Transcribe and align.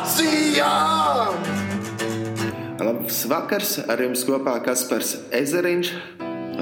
Stācijā! 0.00 0.68
Labs 2.80 3.18
vakars, 3.28 3.72
ar 3.84 4.00
jums 4.00 4.22
kopā 4.24 4.54
Kaspars 4.64 5.10
Ezeriņš, 5.36 5.90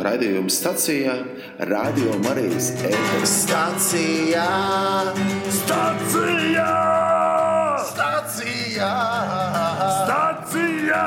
raidījuma 0.03 0.50
stacijā, 0.50 1.14
Radio 1.71 2.16
Marijas 2.24 2.72
ēteris. 2.82 3.37
Stācijā! 3.45 4.48
Stacijā! 5.54 6.66
Stācijā! 7.93 8.90
Stacijā! 10.00 11.04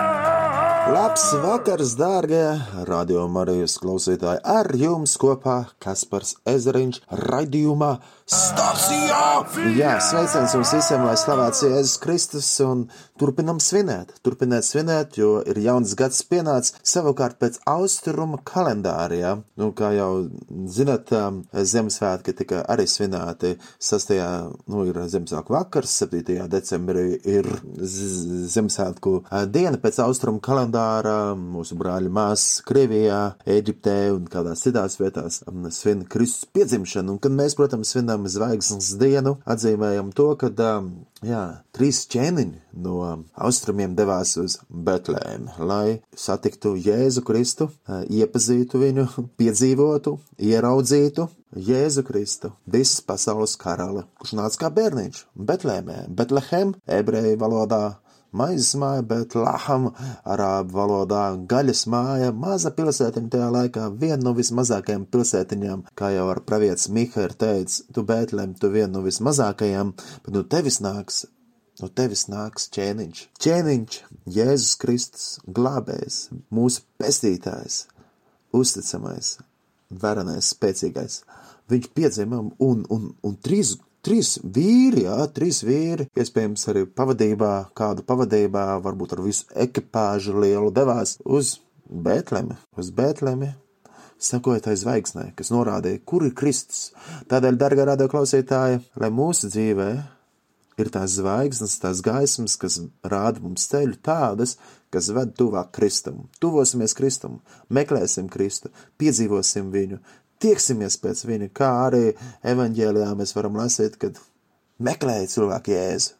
Labs 0.96 1.28
vakars, 1.44 1.98
dārgie 2.00 2.48
radio 2.88 3.28
Marijas 3.28 3.76
klausītāji! 3.84 4.40
Ar 4.56 4.72
jums 4.80 5.20
kopā 5.20 5.66
Kaspars 5.84 6.38
Ezeriņš 6.48 7.04
raidījumā 7.28 7.98
Stācijā! 8.00 8.21
Jā, 9.76 9.98
sveiciens 10.00 10.54
jums 10.56 10.70
visiem, 10.72 11.02
lai 11.04 11.18
slavēts 11.20 11.66
Jēzus 11.66 11.98
Kristus 12.00 12.48
un 12.64 12.86
turpinam 13.20 13.58
svinēt. 13.60 14.14
Turpināt 14.24 14.64
svinēt, 14.64 15.18
jo 15.20 15.42
ir 15.44 15.58
jauns 15.60 15.92
gads 16.00 16.22
pienācis 16.30 16.78
savukārt 16.88 17.36
pēc 17.42 17.58
austrumu 17.68 18.40
kalendārija. 18.48 19.34
Nu, 19.60 19.74
kā 19.76 19.90
jau 19.98 20.30
zinat, 20.72 21.12
um, 21.12 21.42
Ziemassvētki 21.52 22.36
tika 22.40 22.62
arī 22.72 22.86
svinēti 22.88 23.58
6. 23.84 24.16
nu, 24.72 24.86
ir 24.88 25.02
Ziemassvētku 25.12 25.58
vakars, 25.58 25.98
7. 26.06 26.48
decembrī 26.56 27.06
ir 27.28 27.52
Ziemassvētku 27.84 29.16
uh, 29.26 29.44
diena 29.52 29.76
pēc 29.82 30.00
austrumu 30.06 30.40
kalendāra. 30.40 31.36
Mūsu 31.36 31.76
brāļi 31.84 32.14
māsas 32.16 32.64
Krievijā, 32.64 33.20
Eģiptē 33.60 34.00
un 34.16 34.32
kādās 34.32 34.64
citās 34.64 34.96
vietās 35.04 35.44
um, 35.52 35.68
svin 35.68 36.08
Kristus 36.08 36.48
piedzimšanu. 36.56 37.18
Un, 37.18 37.22
kad 37.28 37.36
mēs, 37.36 37.60
protams, 37.60 37.92
svinam 37.92 38.21
zvaigznes 38.30 38.92
dienu, 39.02 39.38
atzīmējam 39.50 40.12
to, 40.16 40.28
ka 40.40 40.52
um, 40.68 40.92
jā, 41.26 41.42
trīs 41.76 42.04
ķēniņi 42.12 42.82
no 42.86 42.98
austrumiem 43.34 43.96
devās 43.98 44.36
uz 44.42 44.60
Betlēmu, 44.70 45.56
lai 45.66 46.02
satiktu 46.18 46.76
Jēzu 46.78 47.24
Kristu, 47.28 47.70
uh, 47.72 48.04
iepazītu 48.10 48.82
viņu, 48.82 49.08
piedzīvotu, 49.42 50.18
ieraudzītu. 50.38 51.30
Jēzu 51.52 52.06
Kristu, 52.08 52.54
visas 52.64 53.02
pasaules 53.04 53.58
karali, 53.60 54.06
kurš 54.22 54.38
nāca 54.40 54.62
kā 54.62 54.70
bērniņš 54.72 55.26
Betlēmē, 55.36 56.06
Betlehem, 56.08 56.72
ebreju 56.88 57.36
valodā, 57.42 57.82
Maizes 58.32 58.78
māja, 58.80 59.04
bet 59.04 59.34
Laham, 59.36 59.90
arābu 60.24 60.78
valodā, 60.78 61.24
gaļas 61.52 61.82
māja, 61.92 62.30
maza 62.32 62.72
pilsētiņa 62.78 63.32
tajā 63.34 63.50
laikā, 63.52 63.90
viena 64.00 64.22
no 64.24 64.32
vismazākajām 64.38 65.04
pilsētiņām, 65.12 65.84
kā 66.00 66.14
jau 66.16 66.30
ar 66.32 66.40
pravietis 66.48 66.88
Miha 66.96 67.26
ir 67.28 67.36
teicis, 67.36 67.82
tu 67.92 68.06
Bētlem, 68.08 68.56
tu 68.56 68.72
viena 68.72 68.94
no 68.94 69.04
vismazākajām, 69.04 69.92
bet 70.24 70.32
no 70.38 70.46
tevis 70.48 70.80
nāks, 70.80 71.26
no 71.84 71.92
tevis 71.92 72.30
nāks 72.32 72.70
ķēniņš. 72.72 73.26
Ķēniņš, 73.44 74.00
Jēzus 74.40 74.80
Kristus, 74.80 75.28
glābējs, 75.60 76.24
mūsu 76.56 76.88
pestītājs, 77.04 77.84
uzticamais, 78.56 79.36
varenais, 79.92 80.56
spēcīgais. 80.56 81.26
Viņš 81.72 81.92
piedzima 81.96 82.40
un, 82.64 82.86
un, 82.88 83.12
un 83.28 83.40
trīs 83.44 83.76
Trīs 84.02 84.40
vīri, 84.42 85.04
jā, 85.06 85.18
trīs 85.30 85.60
vīri, 85.62 86.08
iespējams, 86.18 86.64
arī 86.72 86.88
pavadībā, 86.90 87.52
kādu 87.78 88.02
pavadībā, 88.08 88.64
varbūt 88.82 89.14
ar 89.14 89.22
visu 89.22 89.46
ekipāžu 89.54 90.40
lielu 90.42 90.72
devās 90.74 91.20
uz 91.22 91.60
Bētlemi, 91.86 92.58
uz 92.82 92.90
Bētlemi, 92.98 93.52
sekojot 94.22 94.66
tai 94.66 94.74
zvaigznē, 94.82 95.28
kas 95.38 95.54
norādīja, 95.54 96.02
kur 96.06 96.26
ir 96.26 96.34
Kristus. 96.38 96.90
Tādēļ, 97.30 97.62
dargā 97.62 97.86
radio 97.92 98.10
klausītāji, 98.10 98.82
lai 98.98 99.12
mūsu 99.14 99.52
dzīvē 99.54 99.92
ir 100.82 100.90
tās 100.94 101.18
zvaigznes, 101.20 101.78
tās 101.82 102.02
gaismas, 102.06 102.58
kas 102.60 102.80
rāda 103.06 103.44
mums 103.44 103.68
ceļu 103.70 104.00
tādas, 104.02 104.56
kas 104.94 105.12
ved 105.14 105.36
tuvāk 105.40 105.72
Kristum. 105.76 106.26
Tuvosimies 106.42 106.96
Kristum, 106.98 107.40
meklēsim 107.70 108.30
Kristu, 108.32 108.72
piedzīvosim 109.02 109.70
viņu, 109.74 110.02
tieksimies 110.42 110.98
pēc 111.02 111.26
viņa, 111.30 111.52
kā 111.58 111.70
arī 111.88 112.08
evaņģēlijā 112.54 113.12
mēs 113.20 113.36
varam 113.38 113.60
lasīt, 113.62 113.98
kad 114.02 114.20
meklēja 114.82 115.30
cilvēku 115.36 115.76
jēzu. 115.76 116.18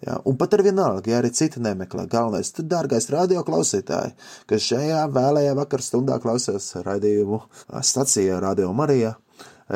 Jā, 0.00 0.14
un 0.24 0.36
pat 0.40 0.54
ar 0.56 0.62
vienalga, 0.64 1.10
ja 1.12 1.18
arī 1.20 1.28
citi 1.36 1.60
nemeklē, 1.60 2.06
galvenais, 2.08 2.48
tu, 2.56 2.64
dārgais 2.64 3.10
radio 3.12 3.42
klausītāji, 3.44 4.14
kas 4.48 4.68
šajā 4.70 5.02
vēlējā 5.12 5.52
vakar 5.58 5.84
stundā 5.84 6.16
klausās 6.22 6.70
raidījumu 6.86 7.42
stacijā 7.84 8.38
Radio 8.40 8.70
Marijā, 8.72 9.12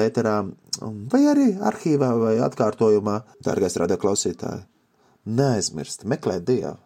ēterā, 0.01 0.39
vai 1.12 1.21
arī 1.29 1.51
arhīvā 1.61 2.09
vai 2.23 2.39
atkārtojumā, 2.47 3.19
dārgais 3.45 3.77
radio 3.83 4.01
klausītāji, 4.01 4.65
neaizmirst, 5.29 6.09
meklēt 6.09 6.49
Dievu, 6.49 6.79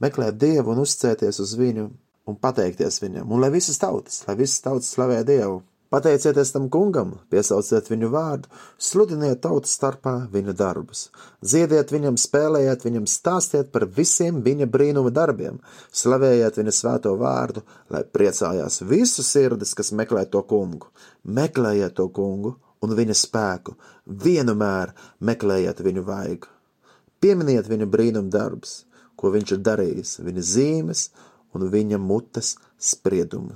meklēt 0.00 0.40
Dievu 0.40 0.72
un 0.72 0.80
uzcēties 0.86 1.44
uz 1.44 1.52
viņu 1.60 1.90
un 2.26 2.40
pateikties 2.40 3.02
viņam, 3.04 3.28
un 3.28 3.44
lai 3.44 3.52
visas 3.54 3.76
tautas, 3.82 4.22
lai 4.24 4.38
visas 4.40 4.64
tautas 4.64 4.88
slavē 4.96 5.20
Dievu. 5.26 5.60
Pateicieties 5.86 6.50
tam 6.50 6.64
kungam, 6.66 7.12
piesauciet 7.30 7.86
viņu 7.92 8.08
vārdu, 8.10 8.48
sludiniet 8.82 9.38
tautas 9.44 9.76
starpā 9.76 10.14
viņa 10.32 10.54
darbus, 10.58 11.04
dziediet 11.46 11.92
viņam, 11.94 12.16
spēlējiet 12.18 12.82
viņam, 12.82 13.04
stāstiet 13.06 13.70
par 13.70 13.86
visiem 13.98 14.40
viņa 14.42 14.66
brīnuma 14.66 15.12
darbiem, 15.14 15.60
slavējiet 15.94 16.58
viņa 16.58 16.74
svēto 16.74 17.12
vārdu, 17.20 17.62
lai 17.94 18.02
priecājās 18.02 18.80
visu 18.82 19.22
sirdis, 19.22 19.76
kas 19.78 19.92
meklē 19.94 20.24
to 20.32 20.42
kungu. 20.42 20.90
Meklējiet 21.22 21.94
to 22.00 22.08
kungu 22.10 22.56
un 22.82 22.96
viņa 22.98 23.14
spēku, 23.22 23.76
vienmēr 24.26 24.90
meklējiet 25.22 25.84
viņu 25.86 26.02
vaigu. 26.08 26.50
Pieminiet 27.22 27.70
viņa 27.70 27.86
brīnuma 27.86 28.32
darbus, 28.32 28.80
ko 29.14 29.30
viņš 29.34 29.54
ir 29.54 29.62
darījis, 29.70 30.18
viņa 30.26 30.48
zīmes 30.50 31.06
un 31.54 31.70
viņa 31.70 32.02
mutes 32.02 32.56
spriedumu. 32.74 33.54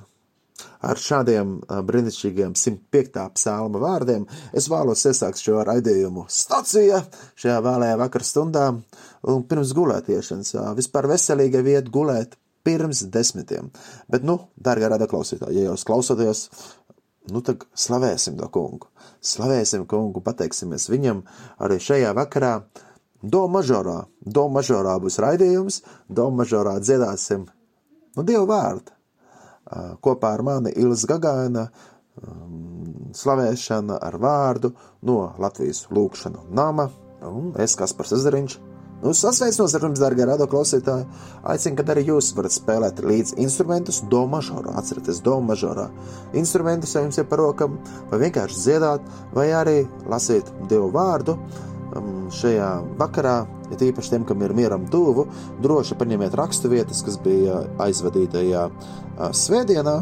Ar 0.80 1.00
šādiem 1.00 1.58
brīnišķīgiem 1.68 2.54
105. 2.56 3.18
psalma 3.36 3.80
vārdiem 3.82 4.26
es 4.56 4.68
vēlos 4.72 5.04
iesākt 5.08 5.42
šo 5.42 5.60
raidījumu 5.68 6.24
stācijā 6.32 7.02
šajā 7.40 7.58
vēlējā 7.66 7.98
vakar 8.00 8.24
stundā 8.26 8.66
un 9.28 9.44
pirms 9.48 9.74
gulētiešanas. 9.76 10.54
Vispār 10.78 11.10
veselīga 11.10 11.62
vieta 11.66 11.92
gulēt 11.92 12.38
pirms 12.64 13.04
desmitiem. 13.12 13.70
Bet, 14.10 14.24
nu, 14.26 14.38
dārgā 14.60 14.90
rada 14.92 15.08
klausītāji, 15.10 15.60
ja 15.60 15.70
jūs 15.70 15.86
klausoties, 15.88 16.46
nu 17.32 17.42
tad 17.44 17.64
slavēsim 17.76 18.36
to 18.40 18.48
kungu. 18.52 18.90
Slavēsim 19.24 19.86
kungu, 19.88 20.22
pateiksimies 20.24 20.88
viņam 20.92 21.24
arī 21.60 21.80
šajā 21.80 22.14
vakarā. 22.16 22.58
Do 23.20 23.44
mažorā, 23.52 24.06
do 24.24 24.46
mažorā 24.48 24.94
būs 25.00 25.18
raidījums, 25.20 25.82
do 26.08 26.30
mažorā 26.32 26.78
dziedāsim 26.80 27.44
nu, 28.16 28.24
Dievu 28.24 28.46
vārdu 28.48 28.99
kopā 30.02 30.34
ar 30.36 30.42
mani 30.46 30.74
Ilis 30.76 31.06
Gagaina 31.08 31.68
slavēšana 33.16 33.98
ar 34.02 34.16
vārdu 34.20 34.72
no 35.06 35.20
Latvijas 35.40 35.86
lūkšanu 35.94 36.50
nama, 36.54 36.90
un 37.26 37.54
es 37.58 37.76
Kaspars 37.78 38.12
Ezeriņš. 38.18 38.58
Nu, 39.00 39.14
sasveicinos 39.16 39.72
ar 39.72 39.86
jums, 39.86 40.00
darbie 40.02 40.26
radio 40.28 40.44
klausītāji. 40.50 41.06
Aicinu, 41.48 41.78
ka 41.78 41.86
arī 41.94 42.02
jūs 42.10 42.34
varat 42.36 42.52
spēlēt 42.52 42.98
līdzi 43.00 43.38
instrumentus, 43.40 44.02
do 44.12 44.26
mažorā. 44.28 44.74
Atcerieties, 44.76 45.22
do 45.24 45.38
mažorā. 45.40 45.86
Instrumentus, 46.36 46.92
ja 46.92 47.00
jums 47.06 47.16
ir 47.16 47.24
par 47.30 47.40
rokam, 47.40 47.78
vai 48.10 48.20
vienkārši 48.26 48.60
dziedāt, 48.60 49.06
vai 49.32 49.46
arī 49.56 49.78
lasīt 50.12 50.52
Dievu 50.68 50.90
vārdu 50.92 51.38
šajā 52.36 52.68
vakarā, 53.00 53.38
ja 53.70 53.78
tīpaši 53.80 54.14
tiem, 54.14 54.26
kam 54.28 54.42
ir 54.44 54.54
mieram 54.56 54.86
tuvu, 54.90 55.26
droši 55.62 55.98
paņemiet 56.00 56.34
rakstu 56.38 56.70
vietas, 56.72 57.02
kas 57.06 57.18
bija 57.22 57.62
aizvadītajā 57.82 58.66
svētdienā, 59.36 59.96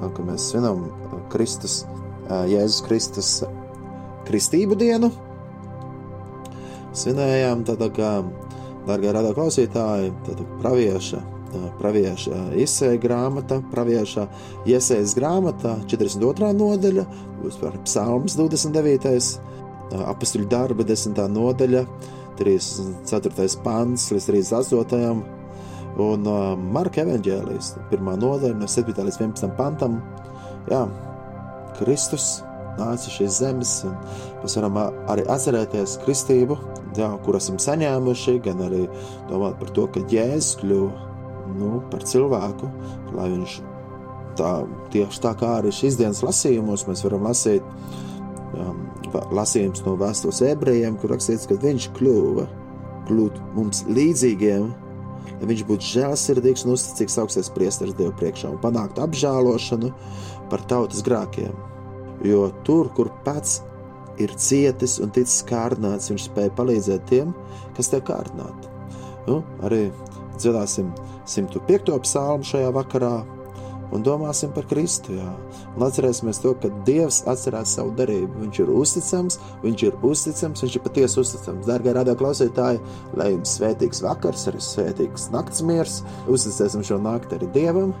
kad 0.00 0.22
mēs 0.26 0.50
svinam 0.50 0.86
Kristus, 1.32 1.82
Jēzus 2.28 2.84
Kristus 2.86 3.32
kristību 4.28 4.78
dienu. 4.78 5.10
Svinējām 6.96 7.62
tāda 7.68 7.90
kā, 7.94 8.14
dārgā 8.88 9.12
radā 9.14 9.34
klausītāji, 9.36 10.10
tāda 10.26 10.46
pravieša, 10.62 11.20
pravieša 11.80 12.40
izsēja 12.62 12.98
grāmata, 13.02 13.60
pravieša 13.72 14.26
iesējas 14.70 15.14
grāmata, 15.18 15.76
42. 15.90 16.50
nodaļa, 16.58 17.06
būs 17.42 17.58
par 17.62 17.78
psalms 17.86 18.38
29 18.38 19.38
apakstuļu 19.90 20.46
darba, 20.50 20.86
10. 20.86 21.18
nodaļa, 21.34 21.84
34. 22.40 23.48
pants 23.64 24.08
līdz 24.14 24.28
38. 24.32 25.22
un 26.00 26.28
uh, 26.30 26.52
Marka 26.74 27.04
evanģēlijas, 27.04 27.74
1. 27.90 28.12
nodaļa, 28.22 28.56
no 28.56 28.68
7. 28.70 28.94
līdz 28.96 29.20
11. 29.20 29.50
pantam. 29.58 29.98
Jā, 30.70 30.86
Kristus 31.78 32.40
nāca 32.78 33.12
šīs 33.12 33.40
zemes, 33.42 33.74
un 33.88 33.96
mēs 34.42 34.56
varam 34.58 34.78
arī 35.10 35.24
atcerēties 35.30 35.98
kristību, 36.04 36.56
jā, 36.96 37.10
kur 37.24 37.38
esam 37.38 37.58
saņēmuši, 37.60 38.38
gan 38.46 38.64
arī 38.66 38.86
domāt 39.30 39.58
par 39.60 39.72
to, 39.76 39.86
ka 39.92 40.04
Jēzus 40.10 40.56
kļuva 40.62 41.08
nu, 41.58 41.80
par 41.90 42.04
cilvēku, 42.06 42.70
lai 43.16 43.28
viņš 43.32 43.56
tā, 44.38 44.52
tieši 44.94 45.22
tā 45.24 45.34
kā 45.38 45.56
arī 45.58 45.72
šīs 45.74 45.98
dienas 46.00 46.22
lasījumos 46.24 46.86
mēs 46.88 47.04
varam 47.06 47.26
lasīt 47.28 47.66
um, 48.60 48.84
lasījums 49.34 49.82
no 49.86 49.96
vēstules 50.00 50.42
ebrejiem, 50.52 50.98
kur 51.00 51.14
rakstīts, 51.14 51.48
ka 51.50 51.58
viņš 51.60 51.90
kļuva 51.96 52.46
kļūt 53.08 53.40
mums 53.56 53.82
līdzīgiem, 53.90 54.68
lai 55.40 55.48
viņš 55.50 55.64
būtu 55.68 55.88
žēlsirdīgs 55.94 56.66
un 56.66 56.74
uzticīgs 56.76 57.18
augstais 57.22 57.50
priesteris 57.54 57.96
Dievu 57.98 58.14
priekšā 58.20 58.52
un 58.52 58.60
panākt 58.62 59.00
apžēlošanu 59.02 59.90
par 60.52 60.64
tautas 60.70 61.02
grākiem. 61.06 61.54
Jo 62.26 62.50
tur, 62.66 62.90
kur 62.96 63.10
pats 63.24 63.60
ir 64.20 64.32
cietis 64.36 64.98
un 65.00 65.12
ticis 65.14 65.40
kārdināts, 65.48 66.10
viņš 66.12 66.28
spēja 66.28 66.52
palīdzēt 66.58 67.06
tiem, 67.08 67.32
kas 67.76 67.88
tiek 67.92 68.04
kārdināti. 68.08 68.68
Nu, 69.28 69.40
arī 69.64 69.86
dzirdēsim 70.36 70.92
105. 71.28 71.94
psalmu 72.04 72.46
šajā 72.46 72.72
vakarā 72.76 73.14
un 73.94 74.04
domāsim 74.06 74.52
par 74.54 74.66
Kristu. 74.70 75.14
Jā. 75.18 75.28
Un 75.74 75.84
atcerēsimies 75.86 76.40
to, 76.42 76.54
ka 76.62 76.70
Dievs 76.86 77.22
atcerās 77.30 77.74
savu 77.76 77.92
darību. 77.98 78.44
Viņš 78.44 78.62
ir 78.64 78.72
uzticams, 78.74 79.38
viņš 79.64 79.86
ir 79.88 79.98
uzticams, 80.06 80.64
viņš 80.64 80.76
ir 80.78 80.84
patiesi 80.86 81.20
uzticams. 81.22 81.68
Dārgie 81.68 81.94
radio 81.96 82.16
klausītāji, 82.18 82.82
lai 83.18 83.30
jums 83.34 83.56
svētīgs 83.58 84.02
vakars, 84.06 84.46
arī 84.50 84.62
svētīgs 84.64 85.30
nakts 85.34 85.64
miers, 85.66 86.00
uzticēsim 86.30 86.84
šo 86.86 87.00
nakti 87.02 87.38
arī 87.38 87.50
Dievam, 87.54 87.94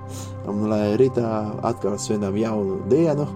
un 0.50 0.68
lai 0.70 0.84
rītā 1.00 1.26
atkal 1.66 1.98
svinam 2.00 2.38
jaunu 2.38 2.80
dienu, 2.90 3.26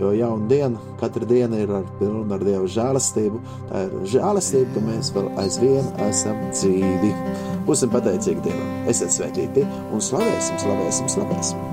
jo 0.00 0.12
jauna 0.16 0.48
diena, 0.50 0.80
katra 1.00 1.28
diena 1.28 1.60
ir 1.62 1.72
ar 1.80 1.84
pilnu 2.00 2.26
ar 2.34 2.44
Dieva 2.46 2.68
žēlastību. 2.76 3.42
Tā 3.70 3.84
ir 3.88 3.98
žēlastība, 4.14 4.70
ka 4.76 4.86
mēs 4.88 5.12
vēl 5.16 5.28
aizvien 5.42 5.92
esam 6.08 6.40
dzīvi. 6.52 7.12
Būsim 7.68 7.92
pateicīgi 7.92 8.48
Dievam, 8.48 8.72
esiet 8.90 9.14
svētīti 9.14 9.68
un 9.92 10.02
slavēsim, 10.02 10.58
slavēsim, 10.64 11.12
slavēsim! 11.12 11.71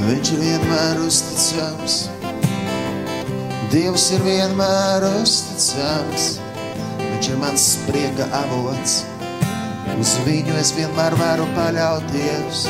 Viņš 0.00 0.28
vienmēr 0.40 0.96
uzticams. 1.52 2.08
Dievs 3.72 4.10
ir 4.12 4.20
vienmēr 4.24 5.04
uzticams. 5.20 6.38
Viņš 6.98 7.28
ir 7.28 7.36
mans 7.40 7.62
spriega 7.76 8.26
avots. 8.32 9.04
Uz 10.00 10.10
viņu 10.26 10.56
es 10.60 10.72
vienmēr 10.76 11.14
varu 11.20 11.46
paļauties. 11.56 12.66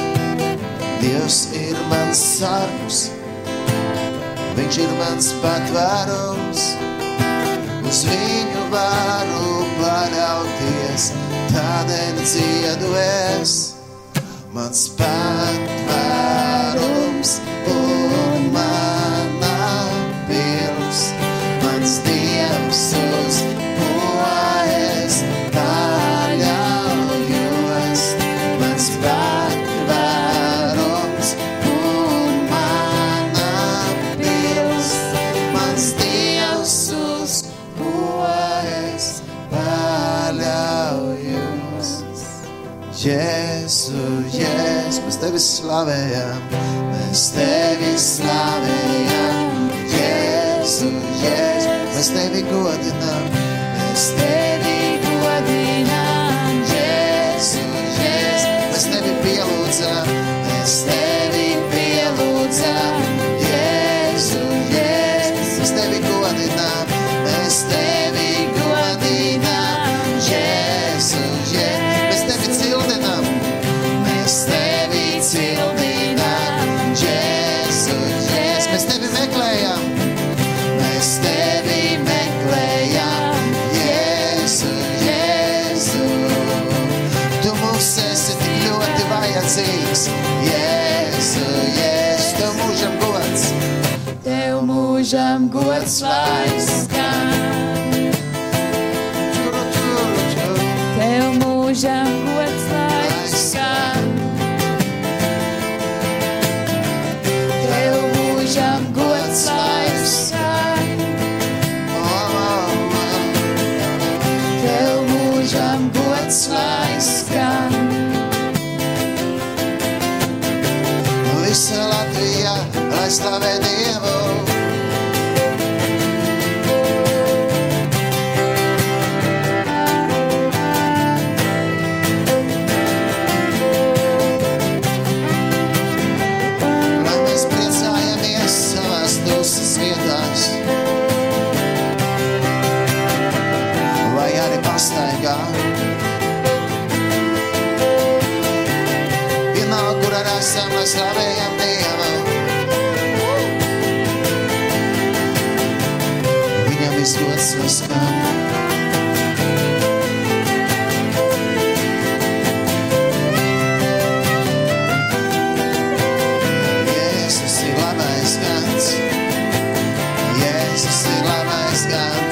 Dievs 1.02 1.49
ir 1.58 1.76
mans 1.90 2.19
sargs. 2.38 3.11
Viņš 4.58 4.79
ir 4.82 4.90
mans 4.99 5.32
patvērums. 5.43 6.61
Uz 7.87 8.05
viņu 8.08 8.62
varu 8.73 9.67
paļauties. 9.78 11.02
Tādēļ 11.52 12.14
dziedu 12.23 12.88
es. 12.99 13.52
Mans 14.52 14.81
patvērums 14.99 15.90
un 17.73 18.01
slavējam, 45.73 46.41
mēs 46.93 47.21
tevi 47.33 47.93
slavējam. 47.97 49.71
Jēzu, 49.88 50.91
Jēzu, 51.23 51.76
mēs 51.95 52.11
tevi 52.12 52.43
godinām, 52.50 53.32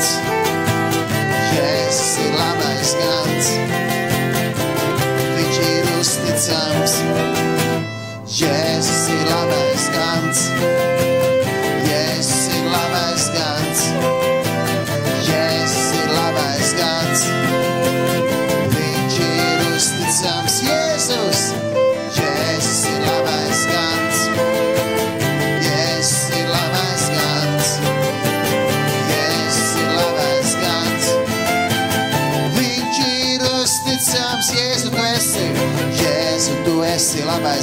labais 0.00 0.39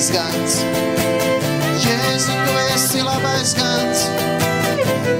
labais 0.08 0.12
gans. 0.12 0.62
Jēzu, 1.84 2.32
tu 2.46 2.54
esi 2.74 3.02
labais 3.04 3.54
gans. 3.56 4.04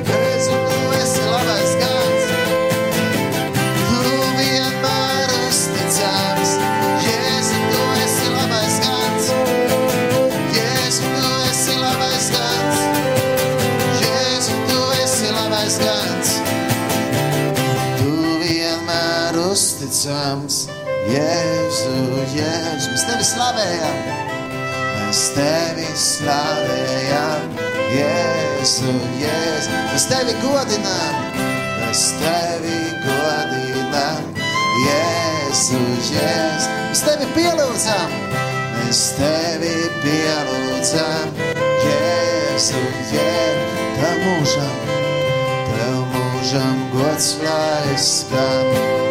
Jēzu, 0.08 0.54
tu 0.70 0.78
esi 1.02 1.24
labais 1.28 1.74
gans. 1.82 2.24
Tu 3.80 4.14
vienmēr 4.38 5.34
uzticams. 5.48 6.54
Jēzu, 7.04 7.60
tu 7.72 7.82
esi 8.04 8.30
labais 8.32 8.78
gans. 8.86 9.32
Jēzu, 10.56 11.12
tu 11.18 11.34
esi 11.52 11.76
labais 11.82 12.30
gans. 12.36 12.78
Jēzu, 14.04 14.56
tu 14.70 14.80
esi 15.04 15.34
labais 15.34 15.80
gans. 15.84 16.36
Tu 18.00 18.14
vienmēr 18.46 19.42
uzticams, 19.50 20.68
Jēzu, 21.12 21.98
Jēzu. 22.38 22.94
Mēs 22.94 23.06
tevi 23.10 23.28
slavējam, 23.34 24.27
tevi 25.38 25.86
slavējam, 25.94 27.52
Jēzu, 27.94 28.94
Jēzu. 29.22 29.74
Mēs 29.92 30.06
tevi 30.10 30.34
godinām, 30.42 31.20
mēs 31.82 32.04
tevi 32.22 32.78
godinām, 33.06 34.32
Jēzu, 34.86 35.82
Jēzu. 36.10 36.74
Mēs 36.90 37.04
tevi 37.06 37.30
pielūdzam, 37.38 38.16
mēs 38.78 39.04
tevi 39.20 39.74
pielūdzam, 40.06 41.36
Jēzu, 41.86 42.86
Jēzu. 43.14 43.76
Tev 43.98 44.24
mūžam, 44.24 44.96
tev 45.74 46.00
mūžam 46.16 46.88
gods 46.94 47.36
lai 47.46 48.00
skan. 48.02 49.07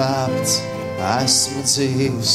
Glābts, 0.00 0.52
esmu 1.20 1.60
dzīvs. 1.66 2.34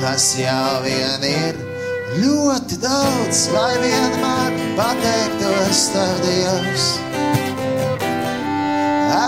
Tas 0.00 0.26
jau 0.36 0.80
vien 0.84 1.24
ir 1.24 1.60
ļoti 2.20 2.76
daudz, 2.82 3.46
lai 3.54 3.72
vienmēr 3.80 4.58
pateiktos 4.76 5.80
tev 5.94 6.20
Dievs. 6.26 6.86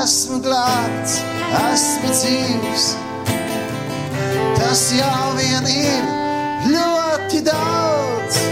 Esmu 0.03 0.43
glābts, 0.45 1.17
esmu 1.63 2.13
dzīvs. 2.19 2.89
Tas 4.61 4.85
jau 4.99 5.33
vien 5.41 5.73
ir 5.73 6.05
ļoti 6.69 7.45
daudz, 7.49 8.43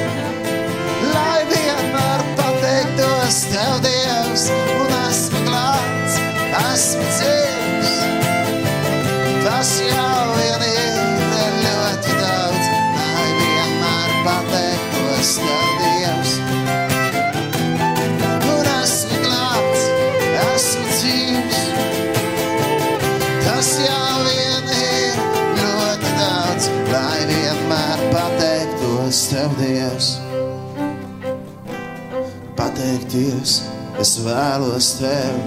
lai 1.12 1.40
vienmēr 1.52 2.24
pateiktos 2.40 3.44
tev 3.52 3.80
Dievs. 3.84 4.48
Un 4.78 5.00
esmu 5.04 5.48
glābts, 5.50 6.20
esmu 6.64 7.10
dzīvs. 7.12 7.60
Tas 9.60 9.74
jau 9.84 10.28
vien 10.32 10.62
ir 10.64 11.56
ļoti 11.60 12.12
daudz, 12.16 12.68
lai 12.96 13.24
vienmēr 13.36 14.12
pateiktos 14.24 15.32
tev 15.36 15.82
Dievs. 15.82 16.30
Un 18.48 18.70
esmu 18.72 19.18
glābts, 19.26 19.82
esmu 20.44 20.84
dzīvs. 20.94 21.58
Tas 23.42 23.68
jau 23.84 24.14
vien 24.30 24.72
ir 24.78 25.20
ļoti 25.58 26.14
daudz, 26.22 26.70
lai 26.94 27.20
vienmēr 27.28 28.06
pateiktos 28.16 29.22
tev 29.34 29.60
Dievs. 29.60 30.10
Pateikties, 32.56 33.60
es 34.00 34.16
vēlos 34.24 34.90
tev. 35.04 35.38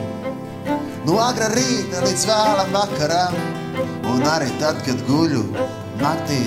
No 1.10 1.18
agra 1.26 1.50
rīta 1.58 2.06
līdz 2.06 2.30
vēlam 2.30 2.74
vakaram, 2.78 3.63
un 4.14 4.24
arī 4.30 4.50
tad, 4.62 4.78
kad 4.86 5.00
guļu 5.08 5.44
naktī, 6.02 6.42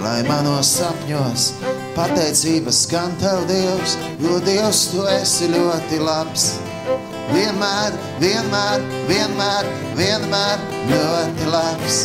lai 0.00 0.20
manos 0.28 0.68
sapņos 0.78 1.42
pateicības 1.96 2.78
skan 2.86 3.12
tev 3.20 3.38
Dievs, 3.50 3.92
jo 4.22 4.34
Dievs 4.44 4.80
tu 4.92 5.00
esi 5.10 5.46
ļoti 5.52 5.96
labs. 6.04 6.44
Vienmēr, 7.32 7.92
vienmēr, 8.22 8.78
vienmēr, 9.08 9.64
vienmēr 9.98 10.58
ļoti 10.92 11.44
labs. 11.52 11.96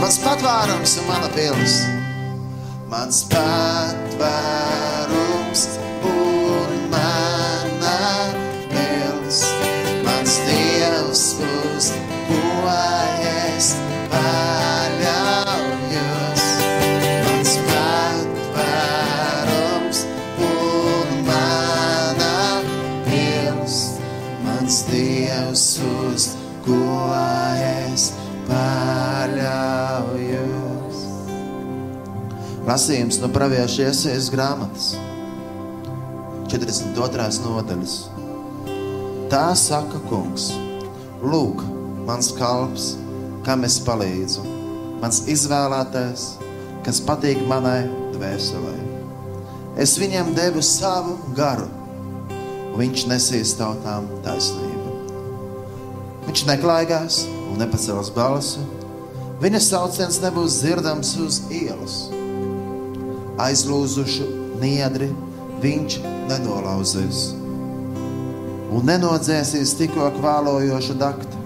Mans 0.00 0.16
patvērums 0.24 0.92
un 1.02 1.04
mana 1.10 1.28
pils, 1.36 1.74
mans 2.90 3.18
patvērums 3.34 4.30
un 6.08 6.70
mana 6.94 7.29
Lasījums 32.70 33.16
no 33.18 33.26
pravieša 33.34 33.88
iesaistas 33.88 34.28
grāmatas, 34.30 34.84
42. 36.52 37.24
nodaļas. 37.42 37.94
Tā 39.32 39.48
saka 39.58 39.98
kungs, 40.06 40.44
lūk, 41.18 41.64
mans 42.06 42.28
kalps, 42.36 42.92
kam 43.42 43.66
es 43.66 43.80
palīdzu, 43.82 44.44
mans 45.02 45.18
izvēlētais, 45.34 46.28
kas 46.86 47.02
patīk 47.08 47.42
manai 47.50 47.88
dvēselē. 48.14 48.76
Es 49.74 49.96
viņam 49.98 50.30
devu 50.38 50.62
savu 50.62 51.16
garu, 51.34 51.66
un 52.36 52.78
viņš 52.84 53.06
nesīs 53.10 53.56
tautām 53.58 54.06
taisnību. 54.22 54.94
Viņš 56.28 56.46
neklaigās 56.54 57.24
un 57.48 57.58
nepacels 57.64 58.14
balsi. 58.14 58.62
Viņa 59.42 59.66
sauciens 59.72 60.22
nebūs 60.22 60.62
dzirdams 60.62 61.16
uz 61.18 61.42
ielas. 61.50 62.19
Aizlūzušu 63.40 64.26
niedri 64.60 65.10
viņš 65.62 66.00
nenolauzīs 66.30 67.20
un 68.70 68.86
nenodzēsīs 68.86 69.72
tikko 69.78 70.06
kvēlojošu 70.18 70.94
daktu. 71.00 71.40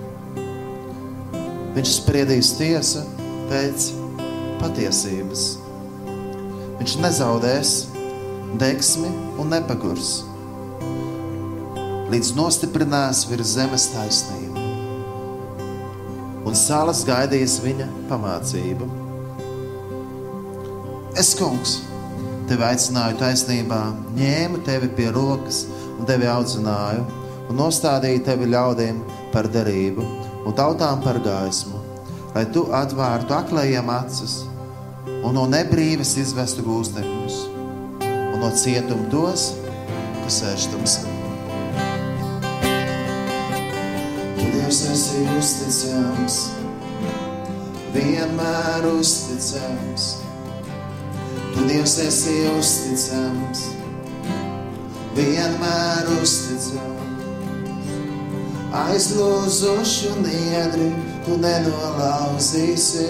Viņš 1.74 1.92
spriedīs 1.96 2.52
tiesu 2.58 3.02
pēc 3.48 3.88
patiesības. 4.60 5.46
Viņš 6.80 6.96
nezaudēs 7.00 7.74
deksmi 8.60 9.10
un 9.40 9.50
nepagurs, 9.54 10.16
līdz 12.12 12.34
nostiprinās 12.38 13.24
virs 13.30 13.56
zemes 13.56 13.88
taisnību. 13.94 14.44
un 16.44 16.54
salas 16.54 17.00
gaidīs 17.08 17.56
viņa 17.64 17.88
pamācību. 18.10 19.03
Es, 21.14 21.28
kungs, 21.38 21.76
tevi 22.50 22.64
aicināju 22.66 23.14
taisnībā, 23.20 23.76
ņēmu 24.16 24.64
tevi 24.66 24.88
pie 24.96 25.12
rokas 25.14 25.60
un 25.94 26.08
tevi 26.08 26.26
audzināju, 26.26 27.04
un 27.46 27.60
nostādīju 27.60 28.24
tevi 28.26 28.48
ļaudīm 28.50 28.98
par 29.30 29.46
derību 29.54 30.02
un 30.42 30.56
tautām 30.58 31.04
par 31.04 31.20
gaismu, 31.22 31.78
lai 32.34 32.42
tu 32.50 32.64
atvērtu 32.74 33.36
aklējiem 33.36 33.92
acis 33.94 34.40
un 35.20 35.38
no 35.38 35.44
nebrīves 35.52 36.16
izvestu 36.18 36.66
gūstekņus, 36.66 37.38
un 38.08 38.42
no 38.42 38.50
cietuma 38.58 39.06
tos, 39.14 39.46
kas 40.24 40.40
sēž 40.42 40.66
tumsā. 40.74 41.06
Tu 44.34 44.50
Dievs 44.50 44.82
esi 44.96 45.24
uzticams, 45.38 46.42
vienmēr 47.94 48.90
uzticams. 48.96 50.12
Tu 51.54 51.62
Dievs 51.70 51.92
esi 52.02 52.32
uzticams, 52.50 53.60
vienmēr 55.14 56.08
uzticams. 56.16 56.94
Aizlūzušu 58.74 60.16
niedri, 60.24 60.88
tu 61.22 61.36
nenolauzīsi. 61.38 63.06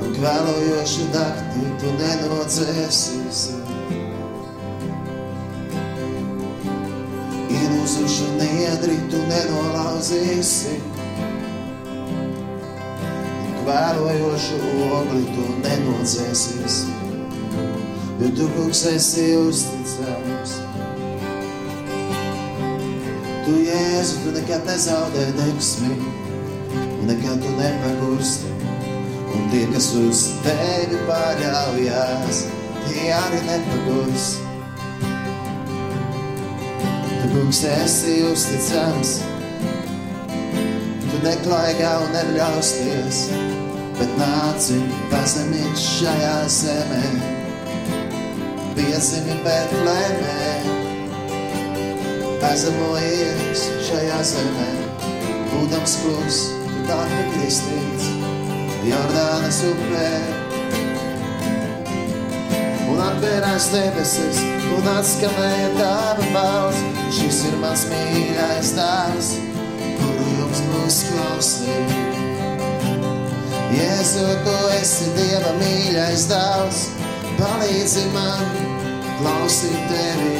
Un 0.00 0.14
kvēlojošu 0.16 1.10
dakti, 1.12 1.66
tu 1.82 1.92
nenodzēsīsi. 2.00 3.58
Ilūzušu 7.60 8.32
niedri, 8.40 8.96
tu 9.12 9.20
nenolauzīsi. 9.28 10.78
Un 13.64 13.70
kvēlojošu 13.70 14.56
ogli, 14.92 15.22
tu 15.32 15.44
nenodzēsīsi. 15.64 16.90
Jo 18.20 18.26
tu, 18.36 18.48
kungs, 18.52 18.82
esi 18.90 19.24
uzticams. 19.40 20.52
Tu, 23.46 23.54
Jēzu, 23.64 24.18
tu 24.20 24.34
nekad 24.34 24.68
nezaudē 24.68 25.24
deksmi, 25.38 25.96
un 26.82 27.08
nekad 27.08 27.40
tu 27.40 27.54
nepagursti. 27.56 28.52
Un 29.32 29.48
tie, 29.54 29.64
kas 29.72 29.88
uz 29.96 30.26
tevi 30.44 31.00
paļaujas, 31.08 32.42
tie 32.84 33.08
arī 33.16 33.40
nepagurst. 33.48 34.44
Tu, 37.08 37.32
kungs, 37.32 37.64
esi 37.72 38.20
uzticams, 38.28 39.16
tu 41.08 41.24
neklaigā 41.24 41.96
un 42.04 42.16
neļausties, 42.18 43.24
bet 43.98 44.14
nāci 44.18 44.78
pazemīt 45.12 45.78
šajā 45.78 46.36
zemē, 46.50 47.02
piezemi 48.76 49.36
Betlēmē. 49.44 50.38
Aizzemojies 52.44 53.62
šajā 53.82 54.18
zemē, 54.30 54.66
būdams 55.50 55.94
klus, 56.02 56.40
tu 56.68 56.82
tādi 56.86 57.22
kristīts, 57.32 58.10
Jordānas 58.84 59.58
upē. 59.72 60.10
Un 62.92 63.02
atvērās 63.08 63.70
debesis, 63.72 64.42
un 64.76 64.90
atskanēja 64.92 65.70
tava 65.80 66.30
balss, 66.36 66.86
šis 67.18 67.44
ir 67.50 67.58
mans 67.64 67.88
mīļais 67.90 68.74
dēls, 68.78 69.36
kuru 69.98 70.34
jums 70.38 70.66
būs 70.70 71.06
klausīt. 71.10 72.13
Jēzu, 73.74 74.24
tu 74.46 74.54
esi 74.76 75.08
Dieva 75.16 75.50
mīļais 75.58 76.28
dēls, 76.30 76.80
palīdzi 77.40 78.04
man 78.14 78.44
klausīt 79.18 79.78
tevi. 79.90 80.34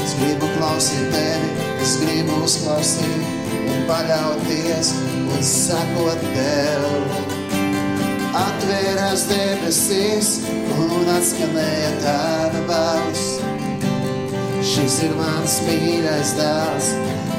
Es 0.00 0.14
gribu 0.18 0.48
klausīt 0.56 1.12
tevi, 1.12 1.50
es 1.84 1.92
gribu 2.00 2.40
uzklausīt 2.42 3.52
un 3.60 3.84
paļauties 3.90 4.90
un 5.20 5.44
sakot 5.46 6.24
tev. 6.34 6.88
Atvērās 8.40 9.26
debesis 9.30 10.32
un 10.80 11.12
atskanēja 11.14 11.92
tava 12.02 12.64
balss. 12.70 13.36
Šis 14.66 14.98
ir 15.06 15.14
mans 15.20 15.60
mīļais 15.68 16.34
dēls, 16.40 16.90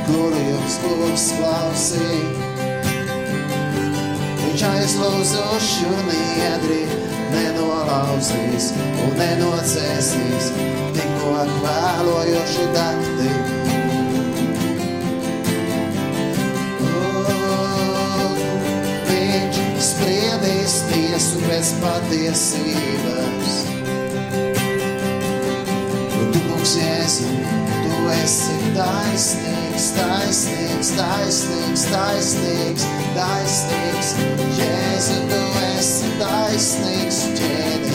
kuru 0.08 0.48
jums 0.48 0.80
būs 0.86 1.28
klausīt. 1.42 2.51
Viņš 4.62 4.78
aizlūzuši 4.78 5.88
un 5.90 6.10
iedri 6.14 6.84
nenolauzīs 7.34 8.68
un 9.02 9.16
nenocēsīs 9.18 10.50
tikko 10.94 11.32
kvēlojoši 11.50 12.66
dakti. 12.76 13.32
Oh, 16.92 18.38
viņš 19.10 19.58
spriedīs 19.88 20.78
tiesu 20.94 21.42
pēc 21.48 21.74
patiesības. 21.82 23.60
Un 26.22 26.30
tu, 26.38 26.46
kungs, 26.52 26.78
Jēzu, 26.78 27.34
tu 27.50 27.71
esi 28.18 28.58
taisnīgs, 28.76 29.88
taisnīgs, 29.98 30.92
taisnīgs, 30.98 31.86
taisnīgs, 31.92 32.90
taisnīgs. 33.16 34.12
Jēzu, 34.60 35.22
tu 35.32 35.46
esi 35.70 36.14
taisnīgs, 36.22 37.24
ķēniņš. 37.40 37.91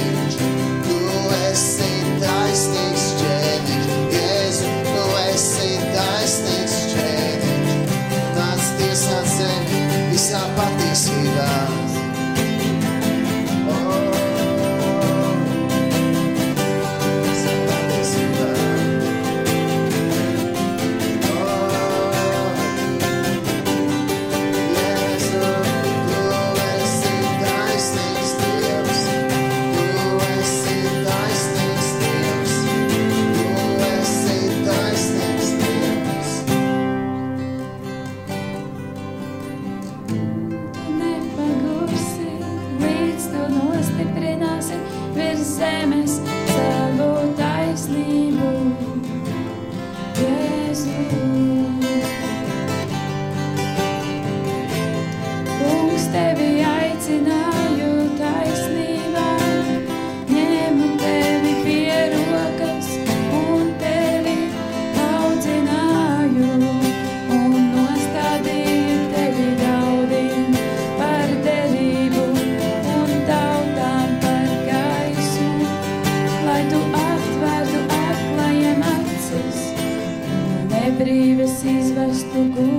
Izvestu 82.17 82.76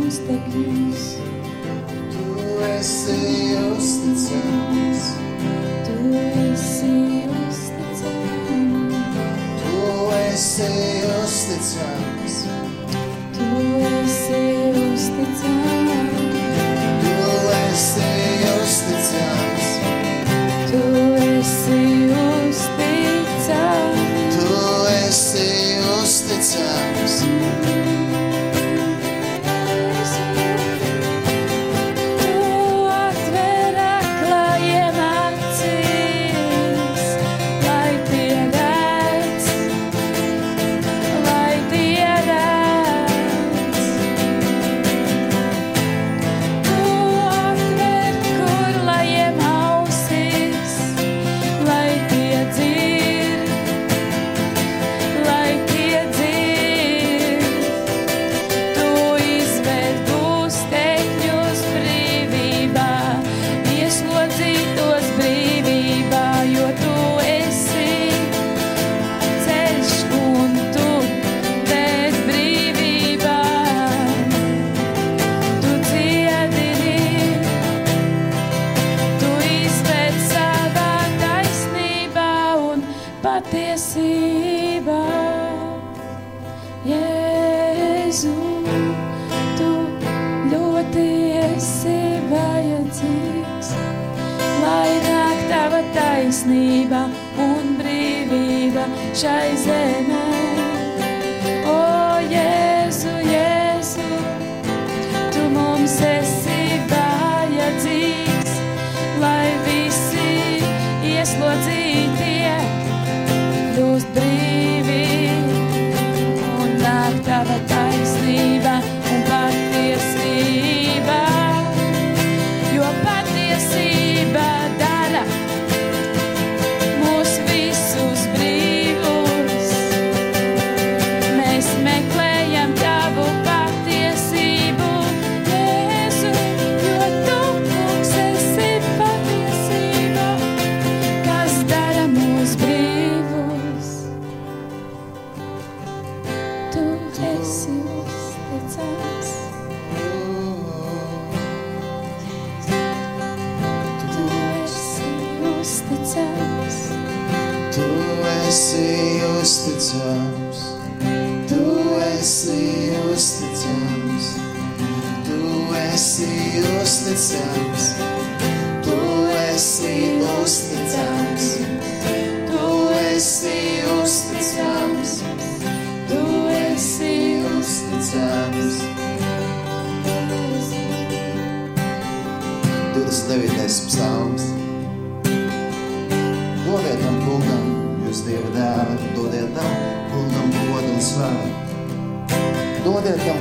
rise 99.37 99.67
and 99.67 100.11
I 100.11 100.46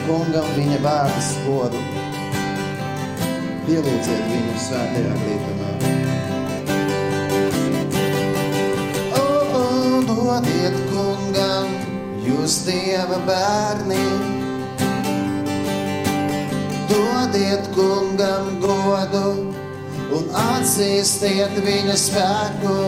kungam 0.07 0.47
viņa 0.55 0.79
vārdu 0.85 1.23
spodu. 1.27 1.81
Pielūdziet 3.67 4.29
viņu 4.31 4.55
svētajā 4.63 5.15
glītumā. 5.23 5.71
O, 9.19 9.25
o, 9.61 9.65
dodiet 10.07 10.77
kungam, 10.93 11.73
jūs 12.27 12.61
Dieva 12.69 13.19
bērni, 13.27 14.05
dodiet 16.93 17.67
kungam 17.75 18.55
godu 18.63 19.27
un 20.15 20.31
atzīstiet 20.47 21.59
viņa 21.67 21.99
spēku. 22.07 22.79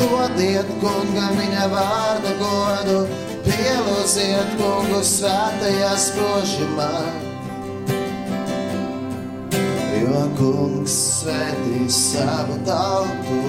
Dodiet 0.00 0.68
kungam 0.80 1.34
viņa 1.36 1.66
vārda 1.72 2.36
godu 2.40 3.00
Pielūziet 3.46 4.50
kungu 4.58 5.00
svētajā 5.06 5.90
spožumā, 6.04 6.90
jo 10.00 10.24
kungs 10.38 10.96
svētī 11.20 11.86
savu 11.92 12.58
tautu. 12.68 13.40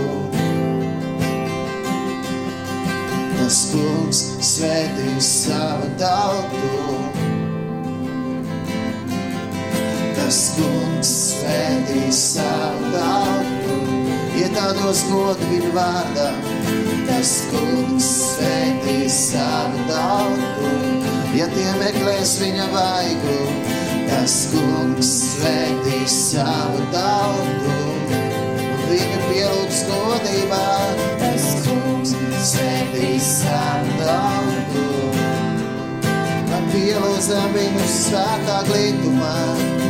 Tas 3.35 3.59
kungs 3.73 4.21
svētī 4.47 5.17
savu 5.19 5.89
tautu. 5.99 6.69
Tas 10.15 10.39
kungs 10.55 11.11
svētī 11.33 12.05
savu 12.15 12.93
tautu. 12.95 13.79
Ietādos 14.39 15.03
godu 15.11 15.51
viņa 15.51 15.75
vārdā. 15.75 16.31
Labais 17.21 17.45
kungs 17.53 18.05
sētī 18.33 19.05
savu 19.05 19.83
tautu, 19.85 20.69
ja 21.37 21.45
tie 21.53 21.67
meklēs 21.77 22.31
viņa 22.41 22.63
vaigu, 22.71 23.35
tas 24.07 24.37
kungs 24.49 25.11
sētī 25.35 25.99
savu 26.09 26.81
tautu. 26.89 27.75
Viņa 28.89 29.19
pielūgs 29.27 29.83
godībā, 29.91 30.63
tas 31.21 31.45
kungs 31.67 32.15
sētī 32.55 33.11
savu 33.21 33.99
tautu. 34.01 34.87
Pielūdzam 36.73 37.53
viņu 37.53 37.85
svētā 37.99 38.57
glītumā. 38.71 39.80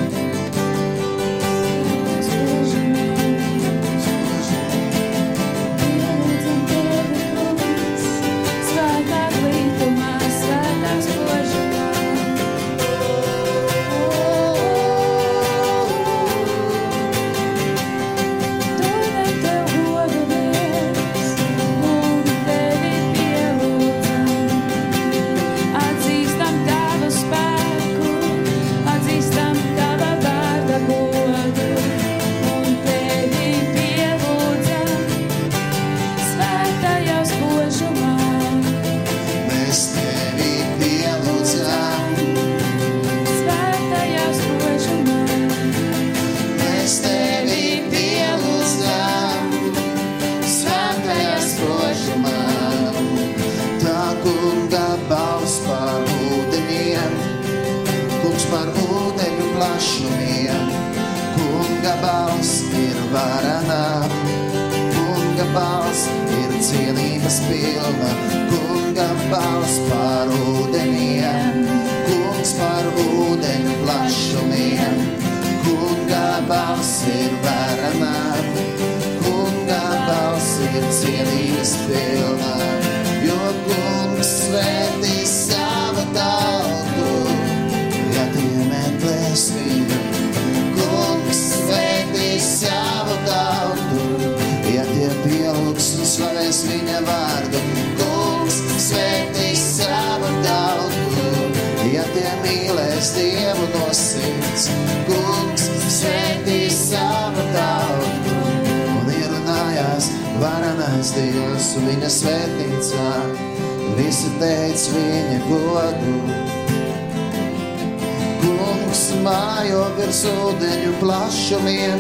Mājo 119.62 119.82
virs 119.94 120.20
ūdeņu 120.26 120.92
plašumiem, 120.98 122.00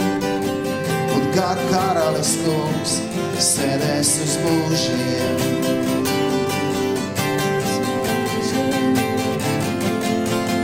un 1.13 1.25
kā 1.35 1.49
karalis 1.69 2.31
kungs 2.41 2.95
sēdēs 3.37 4.13
uz 4.23 4.33
mūžiem. 4.41 5.43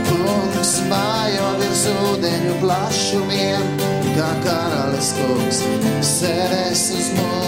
Kungs 0.08 0.72
mājo 0.90 1.52
virs 1.60 1.84
ūdeņu 1.92 2.56
plašumiem, 2.64 3.68
kā 4.16 4.32
karalis 4.48 5.12
kungs 5.20 5.62
sēdēs 6.16 6.88
uz 6.98 7.12
mūžiem. 7.14 7.47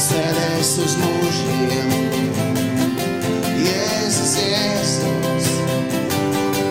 Sēdēs 0.00 0.70
uz 0.82 0.94
mūžiem. 0.98 1.90
Jēzus, 3.62 4.32
Jēzus, 4.42 5.50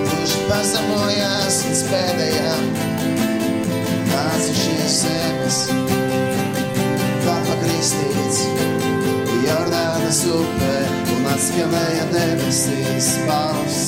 kurš 0.09 0.33
pazemojās 0.49 1.59
līdz 1.67 1.83
pēdējām, 1.91 2.65
nācušies 4.11 4.97
zemes, 5.05 5.59
papa 7.23 7.57
kristīts, 7.63 8.43
Jordānas 9.45 10.23
upē 10.27 10.75
un 11.15 11.27
atskanēja 11.31 12.05
debesīs 12.11 13.13
paus, 13.29 13.81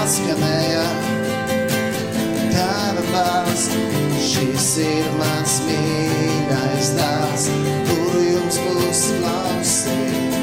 atskanēja 0.00 0.86
tava 2.56 3.06
balss, 3.12 3.68
šis 4.32 4.70
ir 4.88 5.10
mans 5.20 5.60
mīļais 5.68 6.94
dāvs, 6.96 7.50
klausīt. 8.92 10.34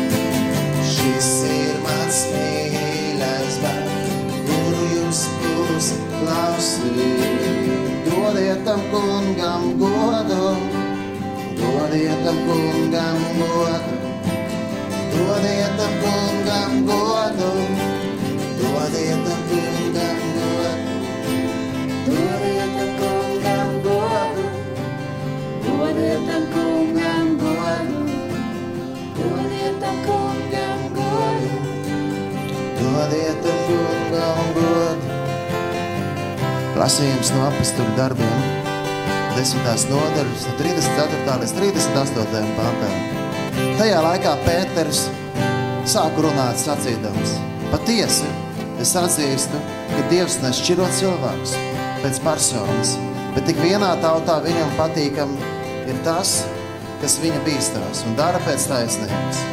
Šis 0.81 1.27
ir 1.45 1.75
mans 1.83 2.21
mīļais 2.33 3.57
bērns, 3.61 4.15
kuru 4.47 4.87
jums 4.95 5.19
būs 5.43 5.89
klausīt. 6.15 7.45
Dodiet 8.07 8.65
tam 8.65 8.81
kungam 8.89 9.67
godu, 9.77 10.55
dodiet 11.61 12.25
tam 12.25 12.41
kungam 12.47 13.21
godu, 13.37 14.01
dodiet 15.13 15.77
tam 15.77 15.93
kungam 16.01 16.81
godu, 16.89 17.53
Dodiet 32.99 33.37
tam 33.43 33.59
kungam 33.63 34.47
godu. 34.55 35.11
Lasījums 36.75 37.29
no 37.31 37.45
apakstuļu 37.47 37.93
darbiem, 37.95 38.41
10. 39.37 39.85
nodaļas, 39.87 40.47
no 40.49 40.55
34. 40.59 41.37
līdz 41.43 41.53
38. 41.55 42.49
pantam. 42.57 42.97
Tajā 43.79 44.01
laikā 44.03 44.33
Pēters 44.43 45.05
sāka 45.87 46.25
runāt 46.25 46.59
sacīdams: 46.59 47.37
Patiesi, 47.71 48.27
es 48.83 48.91
atzīstu, 48.99 49.61
ka 49.93 50.03
Dievs 50.11 50.41
nešķiro 50.43 50.89
cilvēkus 50.99 51.55
pēc 52.03 52.19
personas, 52.27 52.97
bet 53.37 53.47
tik 53.47 53.63
vienā 53.63 53.93
tautā 54.03 54.41
viņam 54.43 54.75
patīkam 54.81 55.37
ir 55.87 56.03
tas, 56.03 56.41
kas 56.99 57.15
viņa 57.23 57.39
bīstās 57.47 58.03
un 58.09 58.19
dara 58.19 58.43
pēc 58.43 58.67
taisnības. 58.73 59.43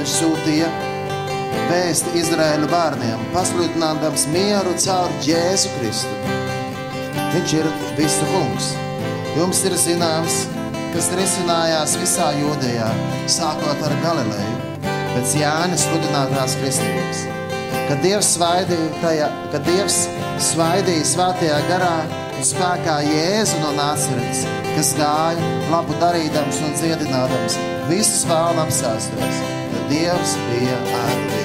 Viņš 0.00 0.18
sūtīja 0.18 0.74
vēsti 1.70 2.14
Izraēlu 2.20 2.68
bērniem, 2.70 3.22
pasludinādams 3.34 4.26
mieru 4.32 4.74
caur 4.82 5.12
Jēzu 5.26 5.72
Kristu. 5.76 6.34
Viņš 7.34 7.54
ir 7.58 7.70
visu 7.98 8.28
kungs. 8.32 8.72
Jums 9.36 9.62
ir 9.68 9.76
zināms, 9.76 10.44
kas 10.94 11.10
risinājās 11.18 11.96
visā 12.00 12.30
jūdejā, 12.38 12.86
sākot 13.28 13.82
ar 13.84 13.94
Galileju, 14.04 14.54
pēc 15.12 15.34
Jānis 15.42 15.84
sludinātās 15.84 16.56
kristības. 16.62 17.24
Kad 17.86 18.00
Dievs 18.02 18.32
svaidīja, 18.34 18.86
tajā, 19.02 19.28
kad 19.52 19.66
Dievs 19.68 19.98
svaidīja 20.48 21.04
svētajā 21.12 21.60
garā 21.68 21.98
un 22.36 22.48
spēkā 22.48 22.96
Jēzu 23.06 23.60
no 23.62 23.76
Nāceres, 23.76 24.42
kas 24.72 24.96
gāja 24.98 25.52
labu 25.70 26.00
darīdams 26.02 26.64
un 26.64 26.76
dziedinādams, 26.80 27.60
visus 27.92 28.26
vēlnu 28.32 28.64
apsēstos, 28.66 29.42
tad 29.72 29.90
Dievs 29.92 30.36
bija 30.48 30.80
ar 31.04 31.35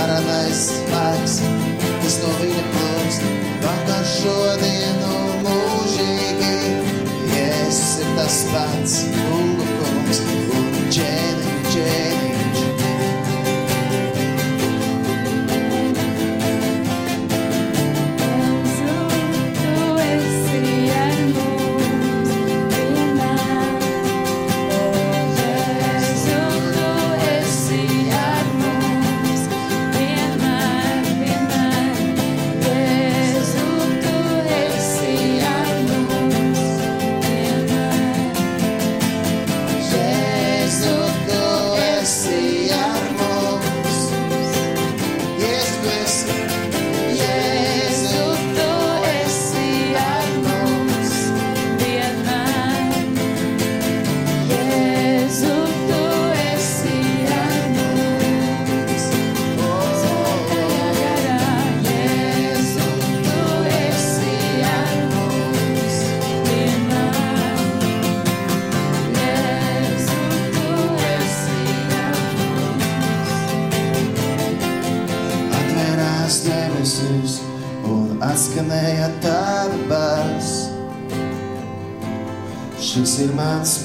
Jēzus, 0.00 0.89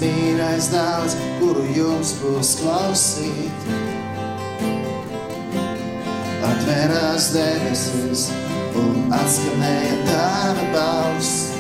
mīļais 0.02 0.70
dēls, 0.74 1.16
kuru 1.40 1.64
jums 1.76 2.14
būs 2.22 2.56
klausīt. 2.62 3.68
Atvērās 6.46 7.30
debesis 7.34 8.28
un 8.80 9.14
atskanēja 9.16 9.98
tava 10.08 10.66
balss. 10.74 11.52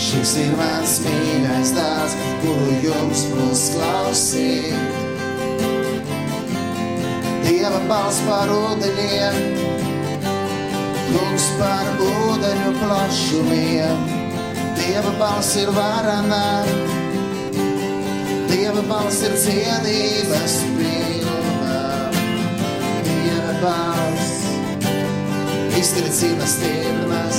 Šis 0.00 0.36
ir 0.42 0.54
mans 0.58 0.98
mīļais 1.04 1.74
dēls, 1.76 2.16
kuru 2.44 2.78
jums 2.84 3.26
būs 3.34 3.66
klausīt. 3.74 5.02
Dieva 7.48 7.82
balss 7.90 8.22
par 8.28 8.54
ūdeņiem, 8.54 9.42
kungs 11.10 11.50
par 11.58 11.92
ūdeņu 12.06 12.72
plašumiem. 12.80 14.19
Dieva 14.90 15.10
balss 15.20 15.52
ir 15.54 15.68
varenā, 15.70 16.64
Dieva 18.50 18.82
balss 18.88 19.20
ir 19.22 19.36
cienības 19.38 20.56
pilna. 20.74 21.76
Dieva 23.06 23.54
balss 23.62 24.32
iztricina 25.78 26.48
stirnas 26.56 27.38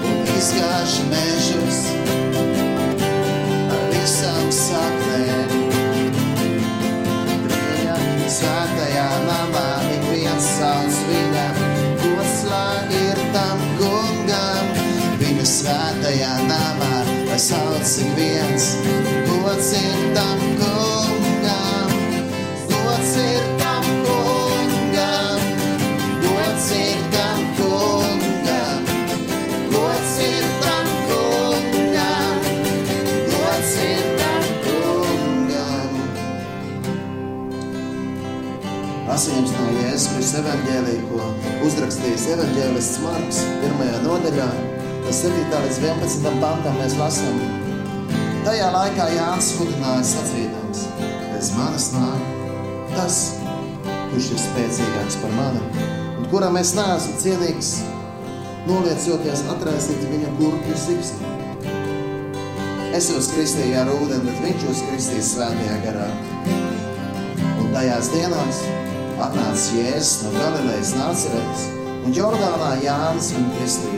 un 0.00 0.32
izgāž 0.38 0.96
mežus 1.12 1.84
lai 17.36 17.44
sauc 17.44 17.96
ik 18.00 18.10
viens, 18.16 18.64
gods 19.28 19.72
ir 19.72 20.14
tam 20.14 20.38
kungam. 20.58 21.90
Gods 22.68 23.16
ir 23.16 23.44
tam 23.60 23.84
kungam, 24.06 25.40
gods 26.22 26.70
ir 26.72 27.00
tam 27.12 27.40
kungam, 27.58 28.80
gods 29.72 30.16
ir 30.28 30.46
tam 30.64 30.86
kungam, 31.08 32.38
gods 33.32 33.74
ir 33.84 34.06
tam 34.20 34.46
kungam. 34.64 35.92
Lasījums 39.10 39.52
no 39.58 39.66
Jēzus 39.82 40.08
Kristus 40.14 40.40
evaņģēlī, 40.40 40.96
ko 41.10 41.28
uzrakstījis 41.68 42.26
evaņģēlists 42.38 43.04
Marks 43.04 43.44
pirmajā 43.60 44.00
nodaļā, 44.08 44.48
no 44.54 44.75
7. 45.06 45.30
līdz 45.30 45.76
11. 45.78 46.24
pantam 46.42 46.74
mēs 46.80 46.96
lasām. 46.98 47.36
Tajā 48.42 48.66
laikā 48.74 49.04
Jānis 49.14 49.52
sludināja 49.52 50.02
sacīdams, 50.02 50.80
pēc 51.30 51.50
manis 51.54 51.86
nāk 51.94 52.24
tas, 52.90 53.18
kurš 54.10 54.32
ir 54.34 54.40
spēcīgāks 54.42 55.18
par 55.22 55.36
mani, 55.36 55.62
un 56.18 56.26
kuram 56.32 56.58
es 56.58 56.72
neesmu 56.74 57.14
cienīgs, 57.22 57.70
noliecoties 58.66 59.44
atraisīt 59.54 60.02
viņa 60.10 60.32
kurpju 60.40 60.78
siksni. 60.82 61.30
Es 62.98 63.06
jūs 63.12 63.30
kristīju 63.36 63.78
ar 63.84 63.92
ūdeni, 63.94 64.26
bet 64.26 64.42
viņš 64.42 64.66
jūs 64.66 64.84
kristīs 64.88 65.30
svētajā 65.36 65.76
garā. 65.84 66.08
Un 67.60 67.70
tajās 67.76 68.10
dienās 68.10 68.64
atnāca 69.22 69.78
Jēzus 69.78 70.26
no 70.26 70.34
Galilejas 70.34 70.96
Nāceretes, 70.98 71.68
un 72.02 72.18
Jordānā 72.18 72.74
Jānis 72.82 73.30
viņu 73.36 73.54
kristīja. 73.60 73.95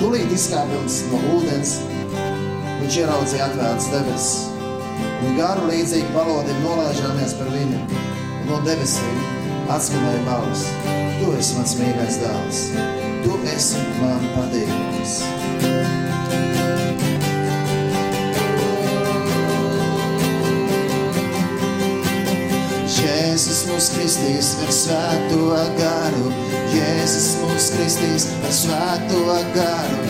Tūlīt 0.00 0.30
izkāpjams 0.32 0.94
no 1.10 1.18
ūdens, 1.34 1.74
viņš 2.80 2.94
ieraudzīja 3.02 3.50
atvērtas 3.50 3.88
debesis. 3.92 4.30
Un 5.20 5.36
garu 5.36 5.66
līdzīgi 5.68 6.08
balodim 6.14 6.62
nolaižāmies 6.64 7.34
par 7.36 7.50
viņu, 7.52 7.82
un 8.40 8.48
no 8.48 8.62
debesīm 8.64 9.20
atskanēja 9.76 10.22
balss. 10.24 10.64
Tu 11.20 11.34
esi 11.36 11.58
mans 11.58 11.76
mīļais 11.82 12.16
dēls, 12.22 12.62
tu 13.26 13.36
esi 13.52 13.84
man 14.00 14.24
patīkams. 14.38 15.20
Jēzus 23.40 23.60
mūs 23.70 23.86
kristīs 23.94 24.48
ar 24.60 24.70
svēto 24.76 25.44
garu, 25.78 26.26
Jēzus 26.74 27.28
mūs 27.40 27.68
kristīs 27.72 28.26
ar 28.44 28.52
svēto 28.52 29.36
garu, 29.54 30.00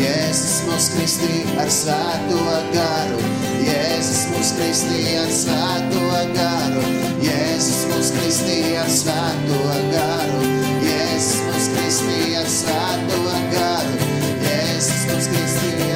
Jēzus 0.00 0.56
mūs 0.66 0.88
kristī 0.96 1.44
ar 1.62 1.70
svēto 1.70 2.40
garu, 2.74 3.20
Jēzus 3.62 4.24
mūs 4.32 4.50
kristī 4.58 5.04
ar 5.20 5.30
svēto 5.30 6.02
garu, 6.34 6.82
Jēzus 7.22 7.86
mūs 7.92 8.10
kristī 8.16 8.58
ar 8.82 8.90
svēto 8.98 9.62
garu, 9.94 10.50
Jēzus 10.82 11.46
mūs 11.46 11.70
kristī 11.76 12.20
ar 12.42 12.50
svēto 12.58 13.22
garu, 13.54 14.10
Jēzus 14.48 15.06
mūs 15.12 15.30
kristī 15.30 15.89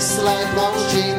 slide 0.00 0.54
long 0.56 0.88
jeans. 0.90 1.09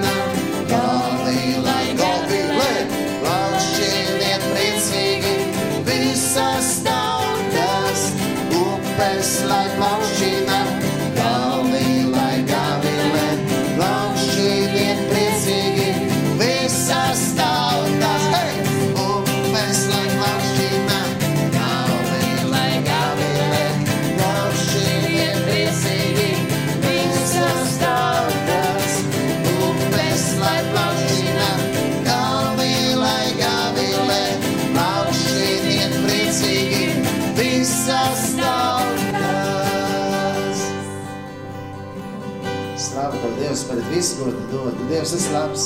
Par 44.21 44.29
visu, 44.29 44.31
ko 44.31 44.31
tu 44.31 44.57
dod. 44.57 44.73
Tu 44.77 44.83
Dievs 44.89 45.13
esi 45.13 45.33
labs. 45.33 45.63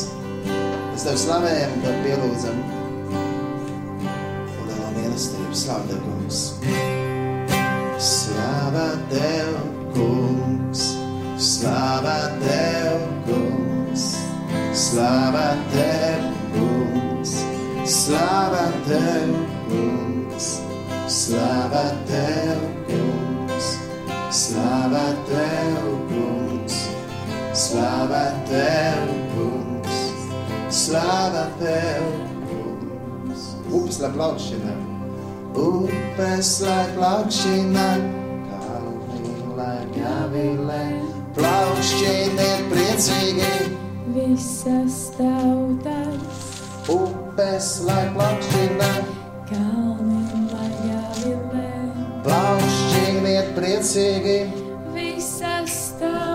Mēs 0.91 1.03
Tev 1.03 1.17
slavējam 1.17 1.71
un 1.75 1.81
Tev 1.83 1.95
pielūdzam. 2.05 2.57
Un 4.55 4.69
lielo 4.69 4.91
mīlestību 4.95 5.55
slavu 5.55 5.87
Tev, 5.89 5.99
kungs. 6.05 6.39
Slava 7.99 8.87
Tev, 9.09 9.55
kungs. 9.95 10.85
Slava 11.37 12.17
Tev, 12.41 13.01
kungs. 13.27 14.05
Slava 14.73 15.47
Tev, 15.71 16.25
kungs. 16.55 17.37
Slava 17.85 18.65
Tev, 18.87 19.35
kungs. 19.69 20.49
Slava 21.07 21.85
Tev, 22.09 22.67
kungs. 22.89 23.71
Slava 24.31 25.07
Tev, 25.29 25.81
kungs. 26.09 26.14
Slava 27.75 28.31
Tev, 28.47 29.01
kungs. 29.35 29.95
Slava 30.71 31.51
Tev, 31.59 32.03
kungs. 32.47 33.41
Upes 33.67 33.99
lai 33.99 34.11
plaukšana, 34.15 34.75
upes 35.59 36.51
lai 36.63 36.85
plaukšana, 36.95 37.87
kalni 38.47 39.33
lai 39.57 39.81
gavilē, 39.97 40.85
plaukšķiniet 41.35 42.63
priecīgi, 42.71 43.51
Visas 44.15 45.11
tautas, 45.17 46.39
upes 46.95 47.67
lai 47.89 48.05
plaukšana, 48.15 48.93
kalni 49.51 50.47
lai 50.53 50.71
jāvilē. 50.87 51.67
plaukšķiniet 52.23 53.51
priecīgi, 53.59 54.39
Visas 54.95 55.91
tautas, 55.99 56.34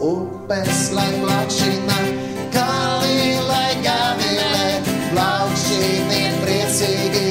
upes 0.00 0.92
lai 0.94 1.10
plaukšana, 1.22 1.98
kalni 2.54 3.34
lai 3.48 3.74
gavilē, 3.82 4.82
plaukšķiniet 5.12 6.36
priecīgi, 6.44 7.24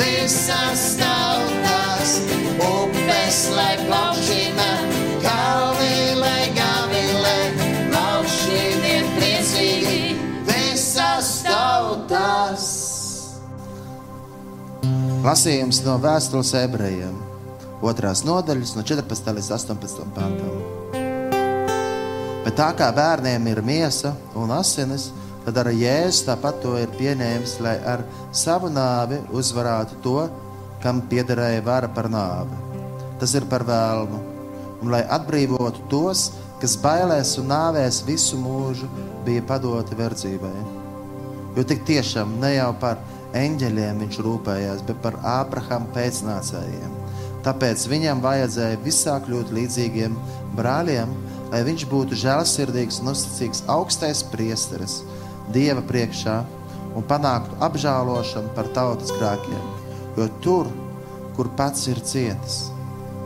visas 0.00 0.96
tautas, 0.98 2.16
upes 2.58 3.38
lai 3.54 3.76
plaukšana, 3.84 4.70
kalni 5.22 6.18
lai 6.18 6.48
gavilē, 6.58 7.36
plaukšķiniet 7.92 9.12
priecīgi, 9.18 10.00
visas 10.50 11.30
tautas. 11.46 12.66
Lasījums 15.22 15.82
no 15.84 15.98
vēstules 16.02 16.50
ebrejiem, 16.64 17.14
otrās 17.84 18.24
nodaļas, 18.26 18.74
no 18.78 18.86
14. 18.86 19.38
līdz 19.38 19.54
18. 19.60 20.10
pantam. 20.16 20.77
Bet 22.48 22.56
tā 22.56 22.70
kā 22.72 22.86
bērniem 22.96 23.44
ir 23.50 23.58
miesa 23.60 24.14
un 24.32 24.48
asinis, 24.56 25.10
tad 25.44 25.58
arī 25.60 25.82
Jēzus 25.82 26.22
tāpat 26.24 26.62
to 26.62 26.78
ir 26.80 26.88
pieņēmis, 26.96 27.58
lai 27.60 27.74
ar 27.84 28.00
savu 28.32 28.70
nāvi 28.72 29.18
uzvarētu 29.36 29.98
to, 30.00 30.22
kam 30.80 31.02
piederēja 31.10 31.60
vara 31.66 31.92
par 31.92 32.08
nāvi. 32.08 32.56
Tas 33.20 33.36
ir 33.36 33.44
par 33.52 33.66
vēlnu, 33.68 34.22
un 34.80 34.94
lai 34.94 35.02
atbrīvotu 35.18 35.84
tos, 35.92 36.24
kas 36.62 36.78
bailēs 36.80 37.34
un 37.42 37.52
nāvēs 37.52 38.00
visu 38.08 38.40
mūžu, 38.40 38.88
bija 39.28 39.44
padoti 39.44 40.00
verdzībai. 40.00 40.56
Jo 41.52 41.68
tik 41.68 41.84
tiešām 41.84 42.38
ne 42.40 42.54
jau 42.54 42.72
par 42.80 42.96
eņģeļiem 43.36 44.04
viņš 44.06 44.22
rūpējās, 44.24 44.86
bet 44.88 45.04
par 45.04 45.20
Ābrahama 45.36 45.92
pēcnācējiem. 45.92 46.96
Tāpēc 47.44 47.90
viņam 47.92 48.24
vajadzēja 48.24 48.84
visā 48.88 49.20
kļūt 49.28 49.52
līdzīgiem 49.52 50.16
brāļiem, 50.56 51.12
lai 51.52 51.62
viņš 51.66 51.84
būtu 51.90 52.18
žēlsirdīgs 52.22 53.00
un 53.02 53.12
uzticīgs 53.14 53.64
augstais 53.72 54.22
priesteris 54.32 55.00
Dieva 55.52 55.80
priekšā 55.88 56.36
un 56.98 57.06
panāktu 57.08 57.56
apžēlošanu 57.64 58.52
par 58.56 58.68
tautas 58.76 59.14
grēkiem. 59.16 59.62
Jo 60.18 60.26
tur, 60.44 60.68
kur 61.36 61.48
pats 61.56 61.86
ir 61.88 62.00
cietis 62.04 62.66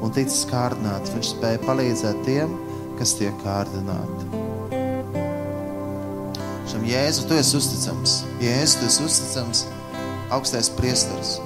un 0.02 0.14
ticis 0.14 0.44
kārdināts, 0.50 1.14
viņš 1.14 1.32
spēja 1.34 1.62
palīdzēt 1.66 2.22
tiem, 2.26 2.54
kas 2.98 3.16
tiek 3.18 3.34
kārdināti. 3.42 4.28
Šam 6.70 6.86
Jēzu 6.86 7.26
tu 7.28 7.38
esi 7.38 7.56
uzticams. 7.58 8.20
Jēzu 8.42 8.80
tu 8.80 8.90
esi 8.90 9.06
uzticams, 9.06 9.64
augstais 10.34 10.70
priesteris. 10.78 11.36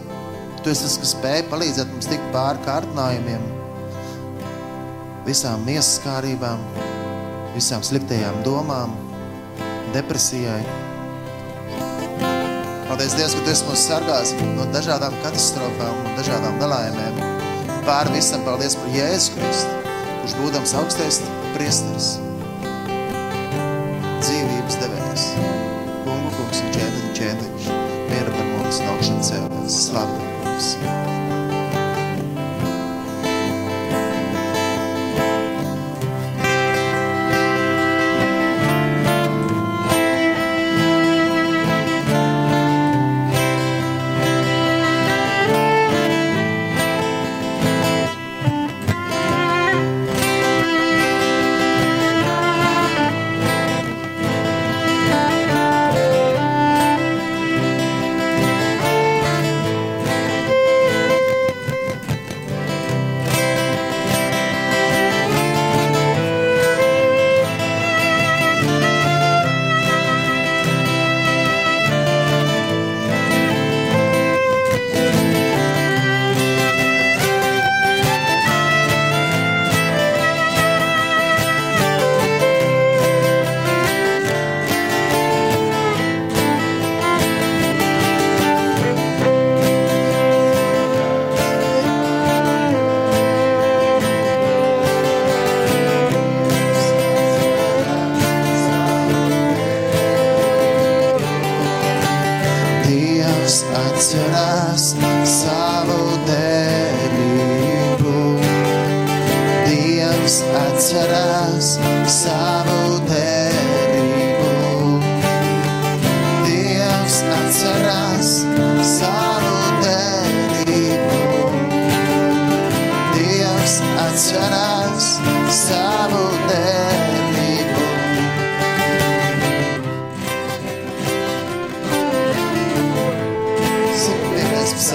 Tu 0.62 0.72
esi 0.72 0.84
tas, 0.84 0.96
kas 1.02 1.14
spēja 1.16 1.48
palīdzēt 1.50 1.92
mums 1.92 2.08
tikt 2.10 2.32
pāri 2.34 2.62
kārdinājumiem, 2.66 3.44
visām 5.26 5.64
miesas 5.66 5.98
kārībām, 6.04 6.60
visām 7.56 7.82
sliktajām 7.84 8.42
domām, 8.46 8.94
depresijai. 9.94 10.60
Paldies, 12.86 13.16
Dievs, 13.18 13.34
ka 13.34 13.42
Tu 13.42 13.52
esi 13.52 13.66
mūs 13.66 13.82
sargājis 13.88 14.34
no 14.54 14.68
dažādām 14.74 15.16
katastrofām 15.24 16.04
un 16.04 16.14
dažādām 16.20 16.60
nelaimēm. 16.62 17.18
Pāri 17.86 18.14
visam 18.14 18.46
paldies 18.46 18.78
par 18.78 18.94
Jēzu 18.94 19.34
Kristu, 19.34 19.82
kurš 20.22 20.38
būdams 20.40 20.74
augstais 20.78 21.20
priesteris, 21.56 22.08
dzīvības 24.22 24.80
devējs, 24.82 25.28
kungu 26.06 26.34
kungs 26.38 26.62
un 26.62 26.74
ķēniņš, 26.78 27.12
ķēniņš, 27.20 27.70
miera 28.14 28.34
par 28.34 28.50
mums 28.54 28.82
un 28.82 28.90
augšana 28.94 29.30
cēlēs. 29.30 29.80
Slavu 29.90 30.18
Tev, 30.18 30.34
kungs! 30.46 31.25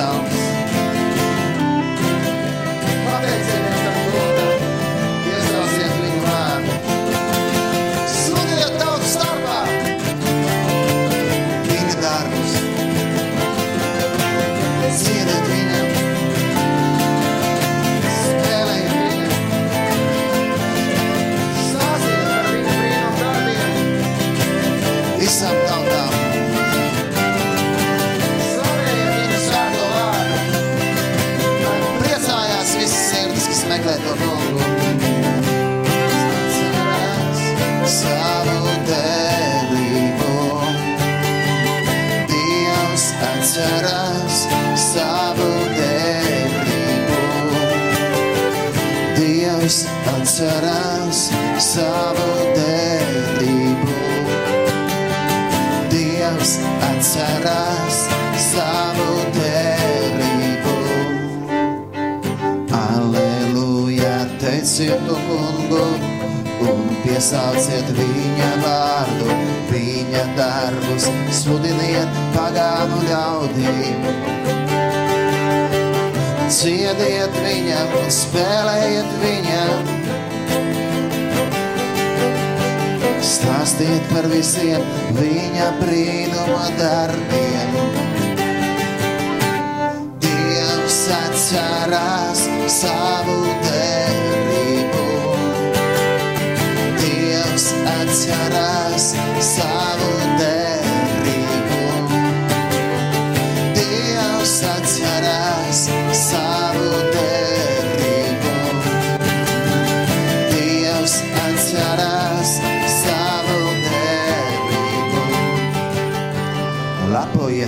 songs 0.02 0.51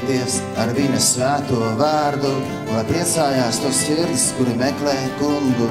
Priecājieties 0.04 0.42
ar 0.60 0.72
viņa 0.76 0.98
svēto 1.00 1.58
vārdu, 1.80 2.32
lai 2.68 2.82
priecājās 2.90 3.60
tos 3.64 3.78
sirdis, 3.86 4.26
kuri 4.36 4.52
meklē 4.60 4.96
kungu. 5.16 5.70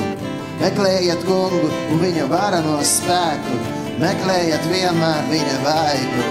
Meklējiet 0.63 1.21
kungu 1.29 1.69
un 1.93 2.01
viņa 2.01 2.29
varano 2.31 2.79
spēku, 2.81 3.59
meklējiet 4.01 4.65
vienmēr 4.73 5.29
viņa 5.29 5.59
vaigu. 5.67 6.25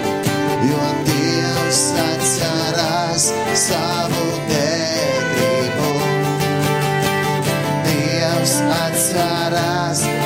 Jo 0.71 0.87
Dievs 1.11 1.83
atcerās 2.07 3.29
savu 3.67 4.25
derību. 4.49 5.93
Dievs 7.85 8.57
atcerās 8.79 10.01
savu 10.01 10.09
derību. 10.09 10.20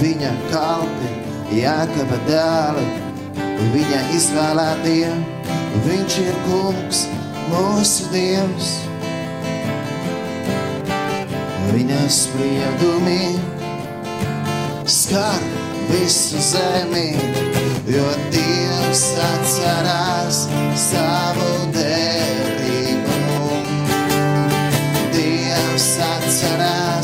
viņa 0.00 0.30
kalpi, 0.50 1.08
Jākaba 1.50 2.18
dēli, 2.28 2.84
viņa 3.74 4.00
izvēlētie, 4.16 5.10
viņš 5.86 6.18
ir 6.22 6.36
kungs, 6.46 7.04
mūsu 7.50 8.06
dievs. 8.12 8.70
Viņa 11.70 12.00
spriedumi 12.10 13.22
skar 14.90 15.42
visu 15.90 16.38
zemi, 16.42 17.14
jo 17.90 18.06
Dievs 18.34 19.04
atcerās 19.26 20.44
savu 20.86 21.50
derību. 21.74 23.18
Dievs 25.14 25.90
atcerās 26.08 26.99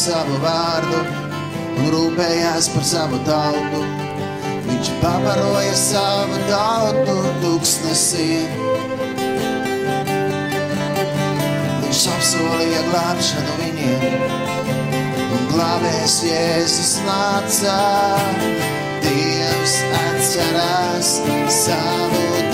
savu 0.00 0.36
vārdu 0.40 1.00
un 1.76 1.88
rūpējās 1.92 2.70
par 2.72 2.84
savu 2.88 3.18
tautu. 3.26 3.80
Viņš 4.68 4.90
pabaroja 5.02 5.74
savu 5.76 6.38
tautu 6.48 7.16
tūkstnesī. 7.42 8.28
Viņš 11.82 12.04
apsolīja 12.14 12.84
glābšanu 12.88 13.56
viņiem, 13.60 14.06
un 15.26 15.48
glābējs 15.52 16.20
Jēzus 16.30 16.94
nāca. 17.08 17.76
Dievs 19.04 19.76
atcerās 20.00 21.16
savu 21.60 22.49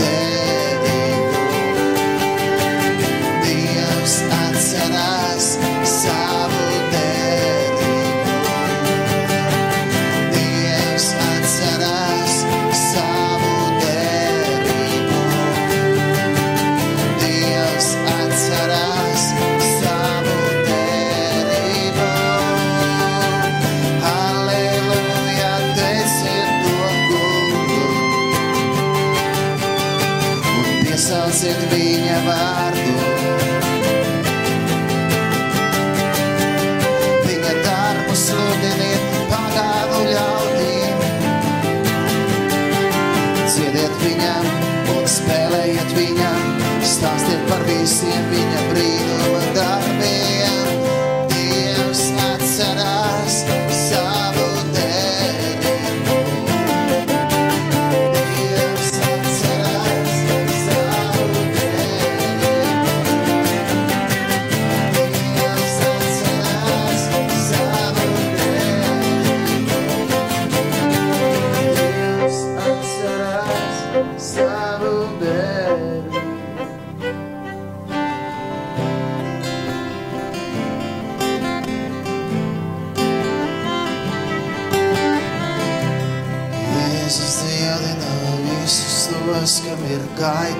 kam 90.26 90.55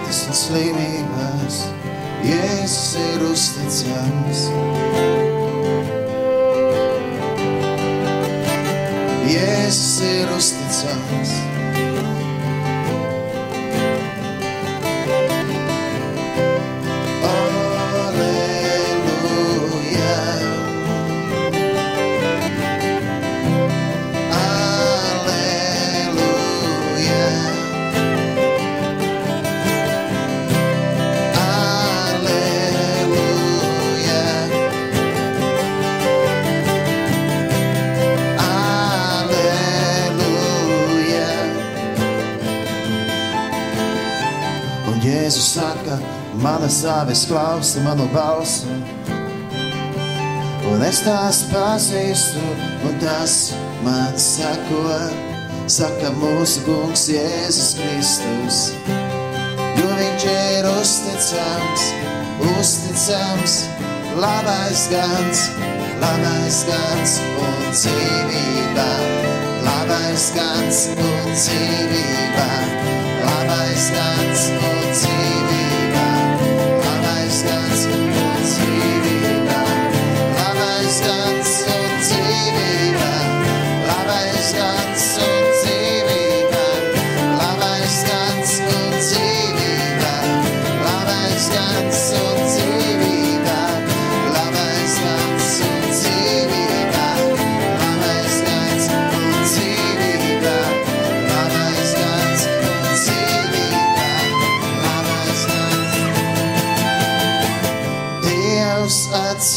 sāvis 46.77 47.25
klausa 47.29 47.81
manu 47.85 48.05
balsi. 48.13 48.69
Un 50.67 50.83
es 50.85 50.99
tās 51.07 51.45
pazīstu, 51.49 52.43
un 52.85 52.99
tas 53.01 53.37
man 53.87 54.17
sako, 54.21 54.83
saka 55.73 56.11
mūsu 56.19 56.65
kungs 56.67 57.07
Jēzus 57.13 57.71
Kristus. 57.79 58.61
Jo 59.79 59.89
viņš 60.01 60.29
ir 60.35 60.69
uzticams, 60.75 61.89
uzticams, 62.59 63.57
labais 64.21 64.87
gans, 64.93 65.49
labais 66.03 66.63
gans 66.69 67.19
un 67.47 67.69
dzīvība. 67.73 68.89
Labais 69.67 70.31
gans 70.37 70.85
un 70.95 71.33
dzīvība, 71.33 72.49
labais 73.25 73.91
gans 73.97 74.49
un 74.51 74.59
dzīvība, 74.61 74.76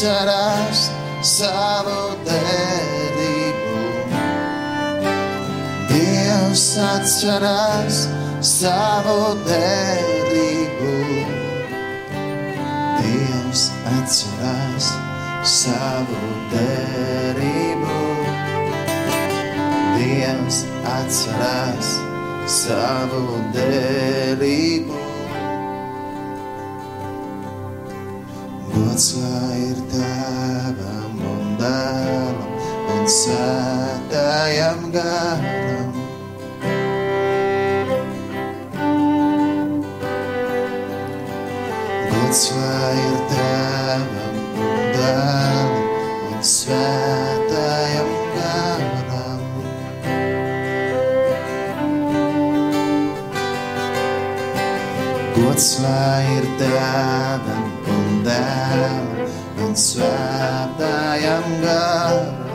atcerās 0.00 0.86
savu 1.20 2.14
derību. 2.24 3.80
Dievs 5.90 6.62
atcerās 6.80 7.98
savu 8.40 9.16
derību. 9.44 10.94
Dievs 13.02 13.66
atcerās 13.98 14.88
savu 15.44 16.22
derību. 16.54 18.00
Dievs 19.98 20.64
atcerās 20.96 21.92
savu 22.56 23.44
derību. 23.52 24.99
Svētājam 33.30 34.80
garam. 34.94 35.92
Gods 42.10 42.42
lai 42.56 42.96
ir 43.04 43.20
tēvam 43.30 44.40
un 44.64 44.82
dēlam 44.96 45.70
un 46.32 46.42
svētājam 46.54 48.10
garam. 48.34 49.46
Gods 55.38 55.72
lai 55.86 56.20
ir 56.34 56.52
tēvam 56.64 57.66
un 57.94 58.22
dēlam 58.26 59.10
un 59.68 59.82
svētājam 59.88 61.58
garam. 61.62 62.49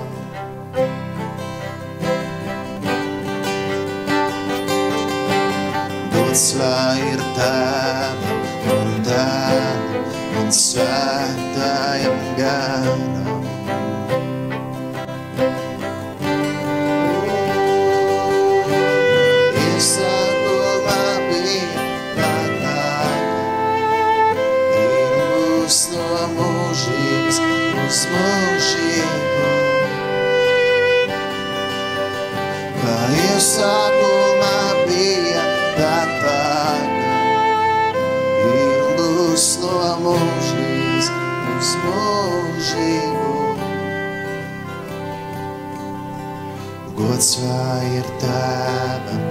Pats 6.35 6.49
lai 6.59 6.99
ir 7.13 7.21
tava 7.37 8.33
un 8.73 8.89
dēla 9.07 10.01
un 10.41 10.51
svētājam 10.57 12.19
garam. 12.35 13.44
Gods 47.15 47.37
vai 47.39 47.83
ir 47.95 48.07
tēvam, 48.19 49.21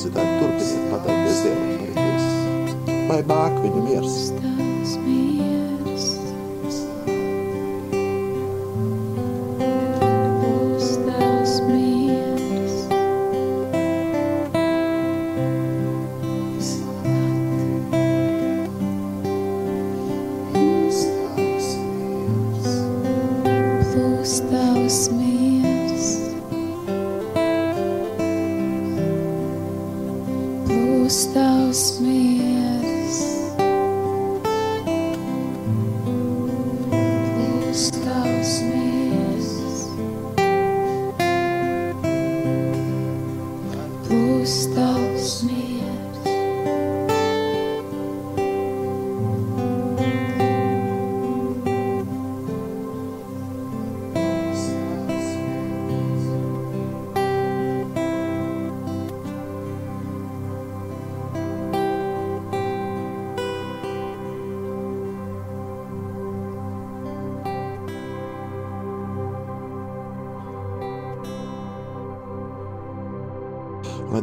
Dārgie 0.00 0.16
radio 0.16 0.16
klausītāji, 0.16 0.49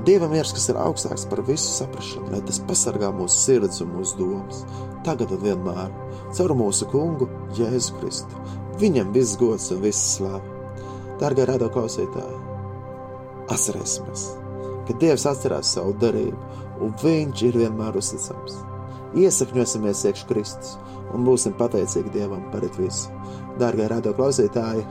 Lai 0.07 0.13
Dieva 0.13 0.29
miers, 0.31 0.53
kas 0.55 0.69
ir 0.71 0.77
augstāks 0.79 1.25
par 1.27 1.41
visu 1.43 1.67
saprāšanu, 1.67 2.29
lai 2.31 2.37
tas 2.47 2.61
pasargā 2.63 3.09
mūsu 3.11 3.41
sirds 3.41 3.81
un 3.83 3.89
mūsu 3.91 4.15
domas, 4.15 4.61
tagad 5.03 5.33
un 5.35 5.41
vienmēr, 5.41 5.89
caur 6.37 6.53
mūsu 6.55 6.85
kungu 6.87 7.25
Jēzu 7.57 7.97
Kristu. 7.97 8.43
Viņam 8.79 9.09
viss 9.11 9.35
gods 9.35 9.65
un 9.75 9.81
viss 9.83 10.13
slava. 10.13 10.39
Dārgā 11.19 11.43
radio 11.49 11.67
klausītāji, 11.75 12.39
atcerēsimies, 13.51 14.23
ka 14.87 14.95
Dievs 15.01 15.25
atcerās 15.27 15.73
savu 15.75 15.91
darību, 15.99 16.39
un 16.79 16.95
Viņš 17.03 17.43
ir 17.49 17.59
vienmēr 17.65 17.99
uzticams. 17.99 18.61
Iesakņosimies 19.19 20.05
iekš 20.07 20.23
Kristus 20.31 20.77
un 21.11 21.27
būsim 21.27 21.57
pateicīgi 21.59 22.15
Dievam 22.15 22.47
par 22.55 22.63
visu. 22.79 23.11
Dārgā 23.59 23.91
radio 23.91 24.15
klausītāji, 24.15 24.87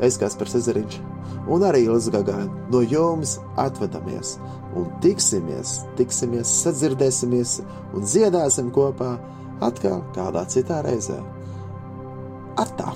es 0.00 0.16
kā 0.16 0.32
Spērs 0.32 0.56
Ezeriņš 0.62 1.15
un 1.52 1.64
arī 1.66 1.84
Ilza 1.86 2.10
Gagāna 2.14 2.48
no 2.72 2.82
jums 2.82 3.36
atvedamies 3.60 4.36
un 4.76 4.88
tiksimies, 5.04 5.78
tiksimies, 5.98 6.50
sadzirdēsimies 6.64 7.58
un 7.94 8.06
dziedāsim 8.06 8.72
kopā 8.74 9.14
atkal 9.64 10.02
kādā 10.16 10.46
citā 10.52 10.82
reizē. 10.86 11.20
Atā! 12.60 12.95